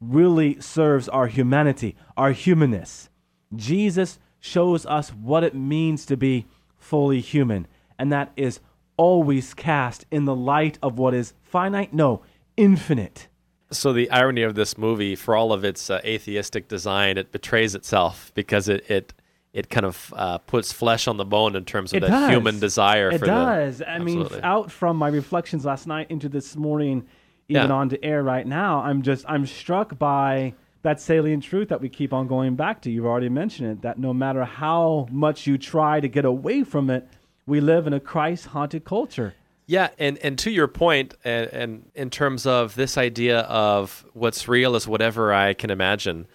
really 0.01 0.59
serves 0.59 1.09
our 1.09 1.27
humanity, 1.27 1.95
our 2.15 2.31
humanness. 2.31 3.09
Jesus 3.55 4.19
shows 4.39 4.85
us 4.85 5.09
what 5.09 5.43
it 5.43 5.55
means 5.55 6.05
to 6.05 6.17
be 6.17 6.45
fully 6.77 7.19
human, 7.19 7.67
and 7.97 8.11
that 8.11 8.31
is 8.35 8.59
always 8.97 9.53
cast 9.53 10.05
in 10.11 10.25
the 10.25 10.35
light 10.35 10.77
of 10.81 10.97
what 10.97 11.13
is 11.13 11.33
finite, 11.41 11.93
no, 11.93 12.21
infinite. 12.57 13.27
So 13.71 13.93
the 13.93 14.09
irony 14.09 14.41
of 14.41 14.55
this 14.55 14.77
movie, 14.77 15.15
for 15.15 15.35
all 15.35 15.53
of 15.53 15.63
its 15.63 15.89
uh, 15.89 16.01
atheistic 16.03 16.67
design, 16.67 17.17
it 17.17 17.31
betrays 17.31 17.75
itself 17.75 18.31
because 18.33 18.67
it 18.67 18.89
it, 18.89 19.13
it 19.53 19.69
kind 19.69 19.85
of 19.85 20.13
uh, 20.15 20.37
puts 20.39 20.71
flesh 20.71 21.07
on 21.07 21.17
the 21.17 21.25
bone 21.25 21.55
in 21.55 21.65
terms 21.65 21.91
of 21.91 21.97
It 21.97 22.01
the 22.01 22.07
does. 22.07 22.29
human 22.29 22.59
desire. 22.59 23.09
It 23.09 23.19
for 23.19 23.25
does. 23.25 23.79
The, 23.79 23.89
I 23.89 23.99
mean, 23.99 24.27
out 24.43 24.71
from 24.71 24.97
my 24.97 25.07
reflections 25.07 25.65
last 25.65 25.87
night 25.87 26.07
into 26.11 26.29
this 26.29 26.55
morning, 26.55 27.05
even 27.47 27.69
Yeah. 27.69 27.75
on 27.75 27.89
to 27.89 28.03
air 28.05 28.21
right 28.21 28.45
now, 28.45 28.81
I'm 28.81 29.01
just 29.01 29.25
I'm 29.27 29.45
struck 29.47 29.97
by 29.97 30.53
that 30.83 31.01
salient 31.01 31.43
truth 31.43 31.69
that 31.69 31.81
we 31.81 31.89
keep 31.89 32.13
on 32.13 32.27
going 32.27 32.55
back 32.55 32.81
to. 32.83 32.91
You've 32.91 33.05
already 33.07 33.27
mentioned 33.29 33.69
it. 33.71 33.81
That 33.81 33.97
no 33.97 34.13
matter 34.13 34.45
how 34.45 35.07
much 35.11 35.47
you 35.47 35.57
try 35.57 35.99
to 35.99 36.07
get 36.07 36.25
away 36.25 36.63
from 36.63 36.89
it, 36.89 37.07
we 37.47 37.59
live 37.59 37.87
in 37.87 37.93
a 37.93 37.99
Christ-haunted 37.99 38.85
culture. 38.85 39.33
Yeah, 39.65 39.89
and, 39.99 40.17
and 40.19 40.37
to 40.39 40.51
your 40.51 40.67
point, 40.67 41.15
and, 41.23 41.47
and 41.51 41.91
in 41.95 42.09
terms 42.09 42.45
of 42.45 42.75
this 42.75 42.97
idea 42.97 43.41
of 43.41 44.05
what's 44.13 44.47
real 44.47 44.75
is 44.75 44.87
whatever 44.87 45.33
I 45.33 45.53
can 45.53 45.69
imagine, 45.69 46.27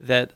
that 0.00 0.32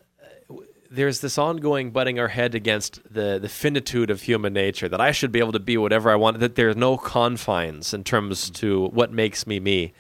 there's 0.90 1.20
this 1.20 1.38
ongoing 1.38 1.90
butting 1.92 2.18
our 2.18 2.29
head 2.29 2.55
against 2.55 3.00
the, 3.12 3.38
the 3.40 3.48
finitude 3.48 4.11
of 4.11 4.22
human 4.22 4.53
nature, 4.53 4.88
that 4.88 5.00
I 5.00 5.12
should 5.12 5.31
be 5.33 5.38
able 5.38 5.53
to 5.53 5.61
be 5.61 5.76
whatever 5.76 6.11
I 6.11 6.16
want, 6.16 6.40
that 6.40 6.57
there's 6.57 6.76
no 6.76 6.96
confines 6.96 7.94
in 7.94 8.03
terms 8.05 8.50
to 8.50 8.87
what 8.88 9.12
makes 9.12 9.46
me 9.46 9.61
me. 9.61 9.92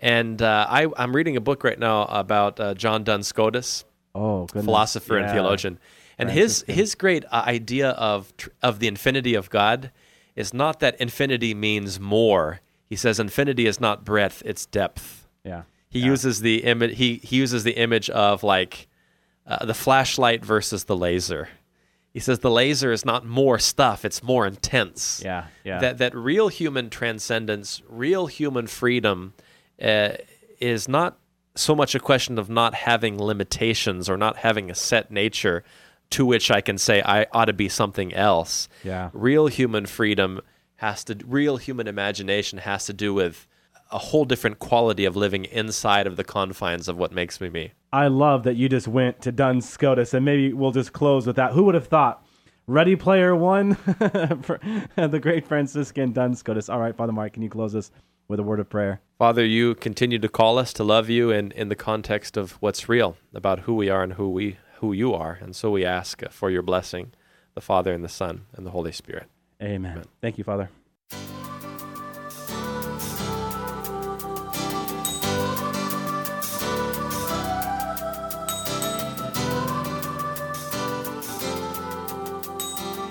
And 0.00 0.42
uh, 0.42 0.66
I, 0.68 0.88
I'm 0.96 1.14
reading 1.14 1.36
a 1.36 1.40
book 1.40 1.64
right 1.64 1.78
now 1.78 2.02
about 2.06 2.58
uh, 2.60 2.74
John 2.74 3.04
Duns 3.04 3.28
Scotus, 3.28 3.84
Oh, 4.14 4.46
goodness. 4.46 4.64
philosopher 4.64 5.16
and 5.18 5.30
theologian. 5.30 5.78
And 6.18 6.30
his 6.30 6.64
his 6.66 6.94
great 6.94 7.24
uh, 7.30 7.44
idea 7.46 7.90
of 7.90 8.34
tr- 8.38 8.48
of 8.62 8.78
the 8.78 8.88
infinity 8.88 9.34
of 9.34 9.50
God 9.50 9.90
is 10.34 10.52
not 10.54 10.80
that 10.80 10.98
infinity 11.00 11.54
means 11.54 12.00
more. 12.00 12.60
He 12.88 12.96
says 12.96 13.20
infinity 13.20 13.66
is 13.66 13.78
not 13.80 14.04
breadth, 14.04 14.42
it's 14.46 14.64
depth. 14.66 15.26
Yeah. 15.44 15.62
He 15.88 15.98
uses 16.00 16.40
the 16.40 16.64
image 16.64 16.96
he, 16.96 17.16
he 17.22 17.36
uses 17.36 17.64
the 17.64 17.72
image 17.72 18.08
of 18.10 18.42
like 18.42 18.88
uh, 19.46 19.64
the 19.64 19.74
flashlight 19.74 20.44
versus 20.44 20.84
the 20.84 20.96
laser. 20.96 21.48
He 22.12 22.20
says 22.20 22.38
the 22.38 22.50
laser 22.50 22.92
is 22.92 23.04
not 23.04 23.26
more 23.26 23.58
stuff, 23.58 24.04
it's 24.04 24.22
more 24.22 24.46
intense. 24.46 25.20
Yeah. 25.24 25.46
Yeah. 25.64 25.80
That 25.80 25.98
that 25.98 26.14
real 26.14 26.48
human 26.48 26.88
transcendence, 26.90 27.82
real 27.88 28.26
human 28.26 28.66
freedom 28.66 29.34
uh, 29.80 30.12
is 30.58 30.88
not 30.88 31.18
so 31.54 31.74
much 31.74 31.94
a 31.94 32.00
question 32.00 32.38
of 32.38 32.48
not 32.48 32.74
having 32.74 33.22
limitations 33.22 34.08
or 34.08 34.16
not 34.16 34.38
having 34.38 34.70
a 34.70 34.74
set 34.74 35.10
nature 35.10 35.62
to 36.10 36.24
which 36.24 36.50
I 36.50 36.60
can 36.60 36.78
say 36.78 37.02
I 37.02 37.26
ought 37.32 37.46
to 37.46 37.52
be 37.52 37.68
something 37.68 38.14
else. 38.14 38.68
Yeah. 38.84 39.10
Real 39.12 39.48
human 39.48 39.86
freedom 39.86 40.40
has 40.76 41.04
to 41.04 41.18
real 41.26 41.56
human 41.56 41.86
imagination 41.86 42.58
has 42.60 42.86
to 42.86 42.92
do 42.92 43.12
with 43.14 43.46
a 43.90 43.98
whole 43.98 44.24
different 44.24 44.58
quality 44.58 45.04
of 45.04 45.16
living 45.16 45.44
inside 45.44 46.06
of 46.06 46.16
the 46.16 46.24
confines 46.24 46.88
of 46.88 46.96
what 46.96 47.12
makes 47.12 47.40
me 47.40 47.48
me. 47.48 47.72
I 47.92 48.08
love 48.08 48.42
that 48.44 48.56
you 48.56 48.68
just 48.68 48.88
went 48.88 49.22
to 49.22 49.32
Duns 49.32 49.68
Scotus, 49.68 50.12
and 50.14 50.24
maybe 50.24 50.52
we'll 50.52 50.72
just 50.72 50.92
close 50.92 51.26
with 51.26 51.36
that. 51.36 51.52
Who 51.52 51.64
would 51.64 51.74
have 51.74 51.86
thought? 51.86 52.24
Ready 52.66 52.96
Player 52.96 53.34
One, 53.36 53.70
the 53.86 55.20
great 55.22 55.46
Franciscan 55.46 56.12
Duns 56.12 56.40
Scotus. 56.40 56.68
All 56.68 56.80
right, 56.80 56.96
Father 56.96 57.12
Mark, 57.12 57.34
can 57.34 57.42
you 57.42 57.48
close 57.48 57.76
us 57.76 57.92
with 58.26 58.40
a 58.40 58.42
word 58.42 58.58
of 58.58 58.68
prayer? 58.68 59.00
Father, 59.18 59.44
you 59.44 59.76
continue 59.76 60.18
to 60.18 60.28
call 60.28 60.58
us 60.58 60.72
to 60.74 60.84
love 60.84 61.08
you 61.08 61.30
in, 61.30 61.52
in 61.52 61.68
the 61.68 61.76
context 61.76 62.36
of 62.36 62.52
what's 62.60 62.88
real 62.88 63.16
about 63.32 63.60
who 63.60 63.74
we 63.74 63.88
are 63.88 64.02
and 64.02 64.14
who 64.14 64.28
we 64.30 64.58
who 64.80 64.92
you 64.92 65.14
are. 65.14 65.38
And 65.40 65.56
so 65.56 65.70
we 65.70 65.84
ask 65.84 66.22
for 66.30 66.50
your 66.50 66.62
blessing, 66.62 67.12
the 67.54 67.60
Father 67.60 67.92
and 67.92 68.04
the 68.04 68.08
Son 68.08 68.46
and 68.54 68.66
the 68.66 68.70
Holy 68.70 68.92
Spirit. 68.92 69.26
Amen. 69.62 70.04
Thank 70.20 70.36
you, 70.36 70.44
Father. 70.44 70.68